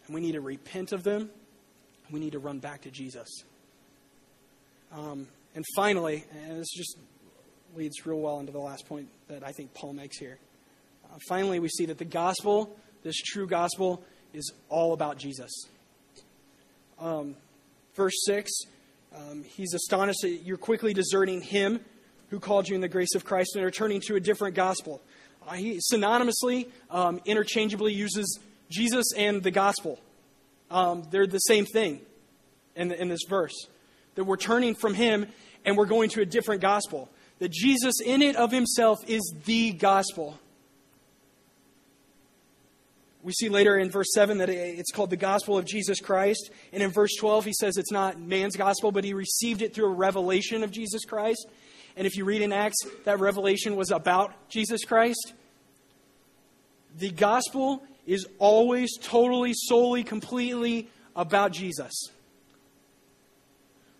And 0.05 0.15
we 0.15 0.21
need 0.21 0.33
to 0.33 0.41
repent 0.41 0.93
of 0.93 1.03
them. 1.03 1.29
We 2.09 2.19
need 2.19 2.31
to 2.31 2.39
run 2.39 2.59
back 2.59 2.81
to 2.83 2.91
Jesus. 2.91 3.27
Um, 4.93 5.27
and 5.53 5.65
finally, 5.75 6.23
and 6.47 6.59
this 6.59 6.69
just 6.73 6.97
leads 7.75 8.05
real 8.05 8.19
well 8.19 8.39
into 8.39 8.53
the 8.53 8.59
last 8.59 8.87
point 8.87 9.09
that 9.27 9.43
I 9.43 9.51
think 9.51 9.73
Paul 9.73 9.93
makes 9.93 10.17
here. 10.17 10.37
Finally, 11.27 11.59
we 11.59 11.69
see 11.69 11.85
that 11.85 11.97
the 11.97 12.05
gospel, 12.05 12.75
this 13.03 13.17
true 13.17 13.47
gospel, 13.47 14.03
is 14.33 14.53
all 14.69 14.93
about 14.93 15.17
Jesus 15.17 15.51
um, 17.01 17.35
verse 17.95 18.13
6, 18.25 18.51
um, 19.15 19.43
he's 19.43 19.73
astonished 19.73 20.19
that 20.21 20.41
you're 20.45 20.57
quickly 20.57 20.93
deserting 20.93 21.41
him 21.41 21.81
who 22.29 22.39
called 22.39 22.69
you 22.69 22.75
in 22.75 22.81
the 22.81 22.87
grace 22.87 23.13
of 23.15 23.25
Christ 23.25 23.55
and 23.55 23.65
are 23.65 23.71
turning 23.71 23.99
to 24.07 24.15
a 24.15 24.19
different 24.19 24.55
gospel. 24.55 25.01
Uh, 25.45 25.53
he 25.53 25.79
synonymously, 25.91 26.69
um, 26.89 27.19
interchangeably 27.25 27.93
uses 27.93 28.39
Jesus 28.69 29.07
and 29.17 29.43
the 29.43 29.51
gospel. 29.51 29.99
Um, 30.69 31.03
they're 31.09 31.27
the 31.27 31.39
same 31.39 31.65
thing 31.65 31.99
in, 32.75 32.91
in 32.93 33.09
this 33.09 33.23
verse. 33.27 33.67
That 34.15 34.23
we're 34.23 34.37
turning 34.37 34.75
from 34.75 34.93
him 34.93 35.27
and 35.65 35.75
we're 35.75 35.85
going 35.85 36.09
to 36.11 36.21
a 36.21 36.25
different 36.25 36.61
gospel. 36.61 37.09
That 37.39 37.51
Jesus, 37.51 37.95
in 38.05 38.21
it 38.21 38.35
of 38.35 38.51
himself, 38.51 38.99
is 39.07 39.33
the 39.45 39.71
gospel. 39.73 40.39
We 43.23 43.33
see 43.33 43.49
later 43.49 43.77
in 43.77 43.91
verse 43.91 44.11
7 44.13 44.39
that 44.39 44.49
it's 44.49 44.91
called 44.91 45.11
the 45.11 45.17
gospel 45.17 45.57
of 45.57 45.65
Jesus 45.65 45.99
Christ. 45.99 46.49
And 46.73 46.81
in 46.81 46.89
verse 46.89 47.15
12, 47.19 47.45
he 47.45 47.53
says 47.53 47.77
it's 47.77 47.91
not 47.91 48.19
man's 48.19 48.55
gospel, 48.55 48.91
but 48.91 49.03
he 49.03 49.13
received 49.13 49.61
it 49.61 49.75
through 49.75 49.85
a 49.85 49.93
revelation 49.93 50.63
of 50.63 50.71
Jesus 50.71 51.05
Christ. 51.05 51.47
And 51.95 52.07
if 52.07 52.15
you 52.15 52.25
read 52.25 52.41
in 52.41 52.51
Acts, 52.51 52.77
that 53.05 53.19
revelation 53.19 53.75
was 53.75 53.91
about 53.91 54.33
Jesus 54.49 54.83
Christ. 54.85 55.33
The 56.97 57.11
gospel 57.11 57.83
is 58.07 58.25
always 58.39 58.97
totally, 58.97 59.53
solely, 59.53 60.03
completely 60.03 60.89
about 61.15 61.51
Jesus. 61.51 62.09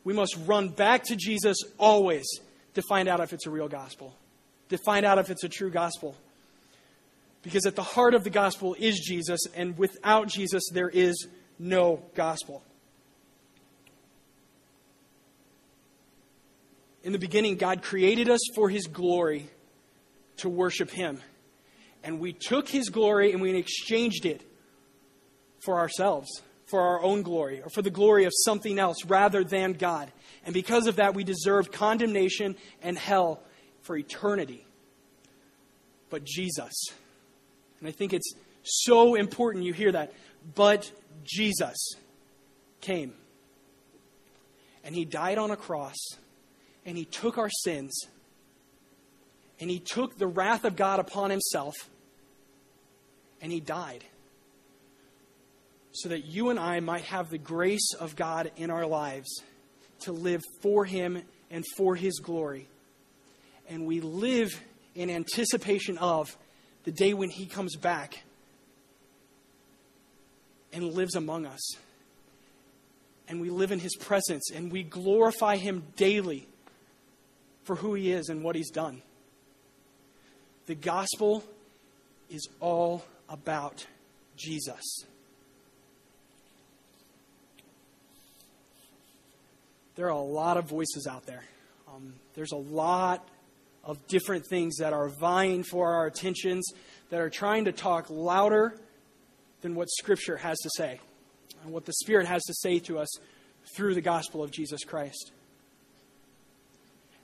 We 0.03 0.13
must 0.13 0.36
run 0.45 0.69
back 0.69 1.03
to 1.05 1.15
Jesus 1.15 1.57
always 1.77 2.25
to 2.73 2.81
find 2.81 3.07
out 3.07 3.19
if 3.19 3.34
it's 3.34 3.45
a 3.45 3.51
real 3.51 3.67
gospel, 3.67 4.15
to 4.69 4.77
find 4.79 5.05
out 5.05 5.19
if 5.19 5.29
it's 5.29 5.43
a 5.43 5.49
true 5.49 5.69
gospel. 5.69 6.15
Because 7.43 7.65
at 7.65 7.75
the 7.75 7.84
heart 7.84 8.13
of 8.13 8.23
the 8.23 8.30
gospel 8.30 8.75
is 8.77 8.99
Jesus, 8.99 9.41
and 9.56 9.77
without 9.77 10.27
Jesus, 10.27 10.63
there 10.71 10.89
is 10.89 11.27
no 11.58 12.04
gospel. 12.13 12.63
In 17.04 17.13
the 17.13 17.19
beginning, 17.19 17.58
God 17.58 17.82
created 17.82 18.30
us 18.30 18.41
for 18.54 18.69
His 18.69 18.86
glory 18.86 19.49
to 20.38 20.49
worship 20.49 20.91
Him. 20.91 21.19
And 22.04 22.19
we 22.19 22.34
took 22.34 22.69
His 22.69 22.89
glory 22.89 23.32
and 23.32 23.41
we 23.41 23.56
exchanged 23.56 24.25
it 24.25 24.43
for 25.63 25.80
ourselves, 25.80 26.30
for 26.67 26.82
our 26.82 27.04
own 27.04 27.23
glory, 27.23 27.62
or 27.62 27.69
for 27.69 27.82
the 27.82 27.89
glory 27.89 28.25
of 28.25 28.34
something 28.45 28.77
else 28.77 29.04
rather 29.06 29.43
than 29.43 29.73
God. 29.73 30.12
And 30.45 30.54
because 30.54 30.88
of 30.88 30.97
that, 30.97 31.15
we 31.15 31.23
deserve 31.23 31.71
condemnation 31.71 32.56
and 32.82 32.97
hell 32.97 33.41
for 33.82 33.97
eternity. 33.97 34.65
But 36.10 36.23
Jesus, 36.23 36.73
and 37.81 37.89
I 37.89 37.91
think 37.91 38.13
it's 38.13 38.33
so 38.63 39.15
important 39.15 39.65
you 39.65 39.73
hear 39.73 39.91
that. 39.91 40.13
But 40.55 40.89
Jesus 41.23 41.95
came. 42.79 43.13
And 44.83 44.95
he 44.95 45.03
died 45.03 45.37
on 45.37 45.51
a 45.51 45.57
cross. 45.57 45.97
And 46.85 46.95
he 46.95 47.05
took 47.05 47.37
our 47.37 47.49
sins. 47.49 48.05
And 49.59 49.69
he 49.69 49.79
took 49.79 50.17
the 50.17 50.27
wrath 50.27 50.63
of 50.63 50.75
God 50.75 50.99
upon 50.99 51.31
himself. 51.31 51.75
And 53.41 53.51
he 53.51 53.59
died. 53.59 54.03
So 55.93 56.09
that 56.09 56.25
you 56.25 56.51
and 56.51 56.59
I 56.59 56.79
might 56.79 57.03
have 57.05 57.29
the 57.29 57.39
grace 57.39 57.93
of 57.99 58.15
God 58.15 58.51
in 58.57 58.69
our 58.69 58.85
lives 58.85 59.41
to 60.01 60.11
live 60.11 60.41
for 60.61 60.85
him 60.85 61.21
and 61.49 61.65
for 61.75 61.95
his 61.95 62.19
glory. 62.19 62.67
And 63.67 63.85
we 63.85 64.01
live 64.01 64.49
in 64.95 65.09
anticipation 65.09 65.97
of 65.97 66.35
the 66.83 66.91
day 66.91 67.13
when 67.13 67.29
he 67.29 67.45
comes 67.45 67.75
back 67.75 68.23
and 70.73 70.93
lives 70.93 71.15
among 71.15 71.45
us. 71.45 71.75
And 73.27 73.39
we 73.39 73.49
live 73.49 73.71
in 73.71 73.79
his 73.79 73.95
presence 73.95 74.51
and 74.53 74.71
we 74.71 74.83
glorify 74.83 75.57
him 75.57 75.83
daily 75.95 76.47
for 77.63 77.75
who 77.75 77.93
he 77.93 78.11
is 78.11 78.29
and 78.29 78.43
what 78.43 78.55
he's 78.55 78.71
done. 78.71 79.01
The 80.65 80.75
gospel 80.75 81.43
is 82.29 82.47
all 82.59 83.03
about 83.29 83.85
Jesus. 84.35 85.05
There 89.95 90.05
are 90.07 90.09
a 90.09 90.19
lot 90.19 90.57
of 90.57 90.65
voices 90.65 91.07
out 91.09 91.25
there. 91.25 91.43
Um, 91.93 92.13
there's 92.33 92.53
a 92.53 92.57
lot 92.57 93.27
of 93.83 94.05
different 94.07 94.45
things 94.45 94.77
that 94.77 94.93
are 94.93 95.09
vying 95.09 95.63
for 95.63 95.93
our 95.93 96.05
attentions, 96.05 96.71
that 97.09 97.19
are 97.19 97.29
trying 97.29 97.65
to 97.65 97.71
talk 97.71 98.09
louder 98.09 98.75
than 99.61 99.75
what 99.75 99.89
Scripture 99.89 100.37
has 100.37 100.57
to 100.59 100.69
say, 100.75 100.99
and 101.63 101.71
what 101.73 101.85
the 101.85 101.93
Spirit 101.93 102.27
has 102.27 102.43
to 102.43 102.53
say 102.53 102.79
to 102.79 102.99
us 102.99 103.09
through 103.75 103.95
the 103.95 104.01
gospel 104.01 104.43
of 104.43 104.51
Jesus 104.51 104.83
Christ. 104.83 105.31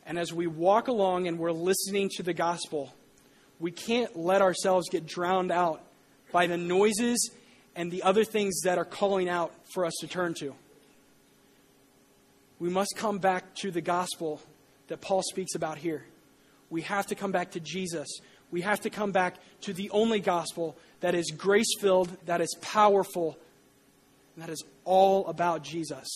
And 0.06 0.18
as 0.18 0.32
we 0.32 0.48
walk 0.48 0.88
along 0.88 1.28
and 1.28 1.38
we're 1.38 1.52
listening 1.52 2.10
to 2.16 2.24
the 2.24 2.34
gospel, 2.34 2.94
we 3.60 3.72
can't 3.72 4.16
let 4.16 4.42
ourselves 4.42 4.88
get 4.90 5.06
drowned 5.06 5.52
out 5.52 5.82
by 6.32 6.48
the 6.48 6.58
noises 6.58 7.32
and 7.76 7.92
the 7.92 8.04
other 8.04 8.24
things 8.24 8.62
that 8.62 8.78
are 8.78 8.86
calling 8.86 9.30
out 9.30 9.54
for 9.74 9.86
us 9.86 9.94
to 10.02 10.08
turn 10.08 10.34
to. 10.36 10.56
We 12.60 12.70
must 12.70 12.96
come 12.96 13.20
back 13.20 13.54
to 13.56 13.70
the 13.70 13.82
gospel 13.82 14.42
that 14.88 15.02
Paul 15.02 15.22
speaks 15.24 15.54
about 15.54 15.78
here 15.78 16.06
we 16.70 16.82
have 16.82 17.08
to 17.08 17.16
come 17.16 17.32
back 17.32 17.52
to 17.52 17.60
Jesus. 17.60 18.08
We 18.52 18.62
have 18.62 18.82
to 18.82 18.90
come 18.90 19.12
back 19.12 19.36
to 19.62 19.74
the 19.74 19.90
only 19.92 20.20
gospel 20.20 20.78
that 21.02 21.16
is 21.16 21.32
grace 21.32 21.80
filled, 21.80 22.10
that 22.26 22.42
is 22.42 22.56
powerful, 22.62 23.38
and 24.36 24.44
that 24.44 24.50
is 24.50 24.64
all 24.86 25.28
about 25.28 25.64
Jesus. 25.64 26.08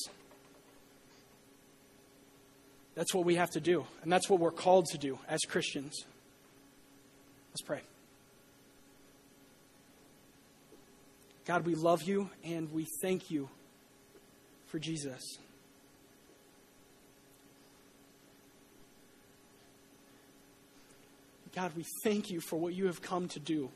That's 2.96 3.14
what 3.14 3.26
we 3.26 3.36
have 3.36 3.52
to 3.52 3.62
do, 3.62 3.86
and 4.04 4.12
that's 4.12 4.30
what 4.30 4.40
we're 4.40 4.52
called 4.52 4.88
to 4.88 4.98
do 4.98 5.18
as 5.28 5.42
Christians. 5.42 6.06
Let's 7.52 7.62
pray. 7.62 7.82
God, 11.46 11.66
we 11.66 11.76
love 11.76 12.04
you 12.04 12.30
and 12.46 12.72
we 12.72 12.86
thank 13.02 13.32
you 13.32 13.50
for 14.68 14.80
Jesus. 14.80 15.38
God, 21.56 21.72
we 21.76 21.86
thank 22.04 22.30
you 22.30 22.40
for 22.40 22.58
what 22.58 22.74
you 22.74 22.86
have 22.86 23.02
come 23.02 23.28
to 23.30 23.40
do. 23.40 23.70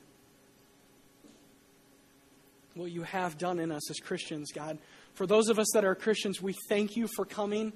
What 2.73 2.91
you 2.91 3.03
have 3.03 3.37
done 3.37 3.59
in 3.59 3.71
us 3.71 3.89
as 3.89 3.99
Christians, 3.99 4.51
God. 4.53 4.77
For 5.13 5.25
those 5.25 5.49
of 5.49 5.59
us 5.59 5.67
that 5.73 5.85
are 5.85 5.95
Christians, 5.95 6.41
we 6.41 6.53
thank 6.69 6.95
you 6.95 7.07
for 7.15 7.25
coming, 7.25 7.73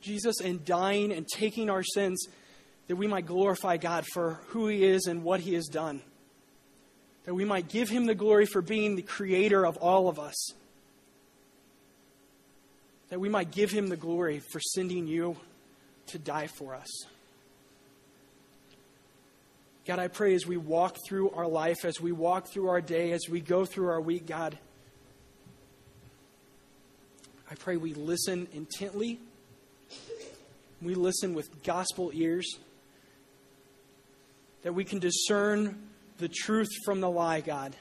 Jesus, 0.00 0.40
and 0.40 0.64
dying 0.64 1.12
and 1.12 1.26
taking 1.28 1.70
our 1.70 1.82
sins 1.82 2.26
that 2.88 2.96
we 2.96 3.06
might 3.06 3.26
glorify 3.26 3.76
God 3.76 4.04
for 4.12 4.40
who 4.48 4.68
He 4.68 4.84
is 4.84 5.06
and 5.06 5.22
what 5.22 5.40
He 5.40 5.54
has 5.54 5.66
done. 5.66 6.02
That 7.24 7.34
we 7.34 7.44
might 7.44 7.68
give 7.68 7.88
him 7.88 8.06
the 8.06 8.14
glory 8.14 8.46
for 8.46 8.62
being 8.62 8.94
the 8.94 9.02
creator 9.02 9.66
of 9.66 9.76
all 9.78 10.08
of 10.08 10.18
us. 10.18 10.52
That 13.08 13.18
we 13.18 13.28
might 13.28 13.50
give 13.50 13.72
him 13.72 13.88
the 13.88 13.96
glory 13.96 14.38
for 14.38 14.60
sending 14.60 15.08
you 15.08 15.36
to 16.06 16.18
die 16.20 16.46
for 16.46 16.74
us. 16.74 16.88
God, 19.86 20.00
I 20.00 20.08
pray 20.08 20.34
as 20.34 20.44
we 20.44 20.56
walk 20.56 20.96
through 21.06 21.30
our 21.30 21.46
life, 21.46 21.84
as 21.84 22.00
we 22.00 22.10
walk 22.10 22.48
through 22.48 22.68
our 22.70 22.80
day, 22.80 23.12
as 23.12 23.28
we 23.30 23.40
go 23.40 23.64
through 23.64 23.88
our 23.88 24.00
week, 24.00 24.26
God, 24.26 24.58
I 27.48 27.54
pray 27.54 27.76
we 27.76 27.94
listen 27.94 28.48
intently. 28.52 29.20
We 30.82 30.96
listen 30.96 31.34
with 31.34 31.62
gospel 31.62 32.10
ears. 32.12 32.58
That 34.62 34.74
we 34.74 34.84
can 34.84 34.98
discern 34.98 35.80
the 36.18 36.28
truth 36.28 36.68
from 36.84 37.00
the 37.00 37.08
lie, 37.08 37.40
God. 37.40 37.76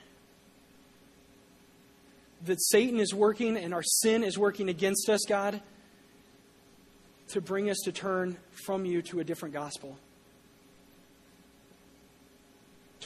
That 2.46 2.62
Satan 2.62 3.00
is 3.00 3.16
working 3.16 3.58
and 3.58 3.74
our 3.74 3.82
sin 3.82 4.24
is 4.24 4.38
working 4.38 4.70
against 4.70 5.10
us, 5.10 5.22
God, 5.28 5.60
to 7.30 7.42
bring 7.42 7.72
us 7.72 7.78
to 7.86 7.92
turn 7.92 8.38
from 8.52 8.86
you 8.86 9.02
to 9.02 9.22
a 9.22 9.24
different 9.24 9.56
gospel. 9.56 9.98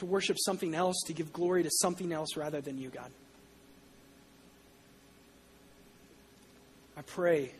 To 0.00 0.06
worship 0.06 0.38
something 0.40 0.74
else, 0.74 0.96
to 1.08 1.12
give 1.12 1.30
glory 1.30 1.62
to 1.62 1.70
something 1.70 2.10
else 2.10 2.34
rather 2.34 2.62
than 2.62 2.78
you, 2.78 2.88
God. 2.88 3.10
I 6.96 7.02
pray 7.02 7.52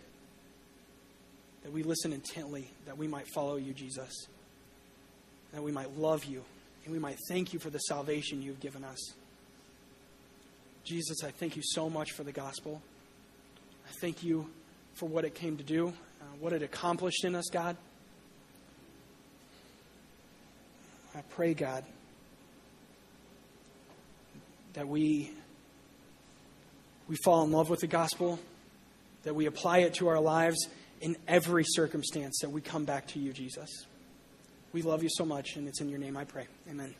that 1.63 1.71
we 1.71 1.83
listen 1.83 2.15
intently, 2.15 2.71
that 2.87 2.97
we 2.97 3.07
might 3.07 3.27
follow 3.35 3.57
you, 3.57 3.75
Jesus, 3.75 4.27
that 5.53 5.63
we 5.63 5.71
might 5.71 5.99
love 5.99 6.25
you, 6.25 6.43
and 6.87 6.95
we 6.95 6.99
might 6.99 7.19
thank 7.29 7.53
you 7.53 7.59
for 7.59 7.69
the 7.69 7.79
salvation 7.81 8.41
you've 8.41 8.61
given 8.61 8.85
us. 8.85 9.13
Jesus, 10.83 11.23
I 11.23 11.31
thank 11.31 11.57
you 11.57 11.63
so 11.63 11.91
much 11.91 12.13
for 12.13 12.25
the 12.25 12.33
gospel. 12.33 12.81
I 13.87 13.93
thank 14.01 14.23
you 14.23 14.49
for 14.95 15.11
what 15.11 15.27
it 15.27 15.35
came 15.35 15.59
to 15.59 15.63
do, 15.63 15.89
uh, 15.89 16.25
what 16.41 16.55
it 16.55 16.63
accomplished 16.63 17.23
in 17.23 17.35
us, 17.35 17.51
God. 17.53 17.77
I 21.15 21.21
pray, 21.29 21.53
God, 21.53 21.85
that 24.81 24.89
we, 24.89 25.31
we 27.07 27.15
fall 27.23 27.45
in 27.45 27.53
love 27.53 27.69
with 27.69 27.81
the 27.81 27.87
gospel, 27.87 28.39
that 29.25 29.35
we 29.35 29.45
apply 29.45 29.81
it 29.81 29.93
to 29.93 30.09
our 30.09 30.19
lives 30.19 30.57
in 31.03 31.19
every 31.29 31.65
circumstance, 31.67 32.39
that 32.41 32.49
we 32.49 32.63
come 32.63 32.87
back 32.87 33.07
to 33.07 33.19
you, 33.19 33.31
Jesus. 33.31 33.69
We 34.73 34.81
love 34.81 35.03
you 35.03 35.11
so 35.13 35.27
much, 35.27 35.57
and 35.57 35.69
it's 35.69 35.83
in 35.83 35.91
your 35.91 35.99
name 35.99 36.17
I 36.17 36.25
pray. 36.25 36.47
Amen. 36.71 36.95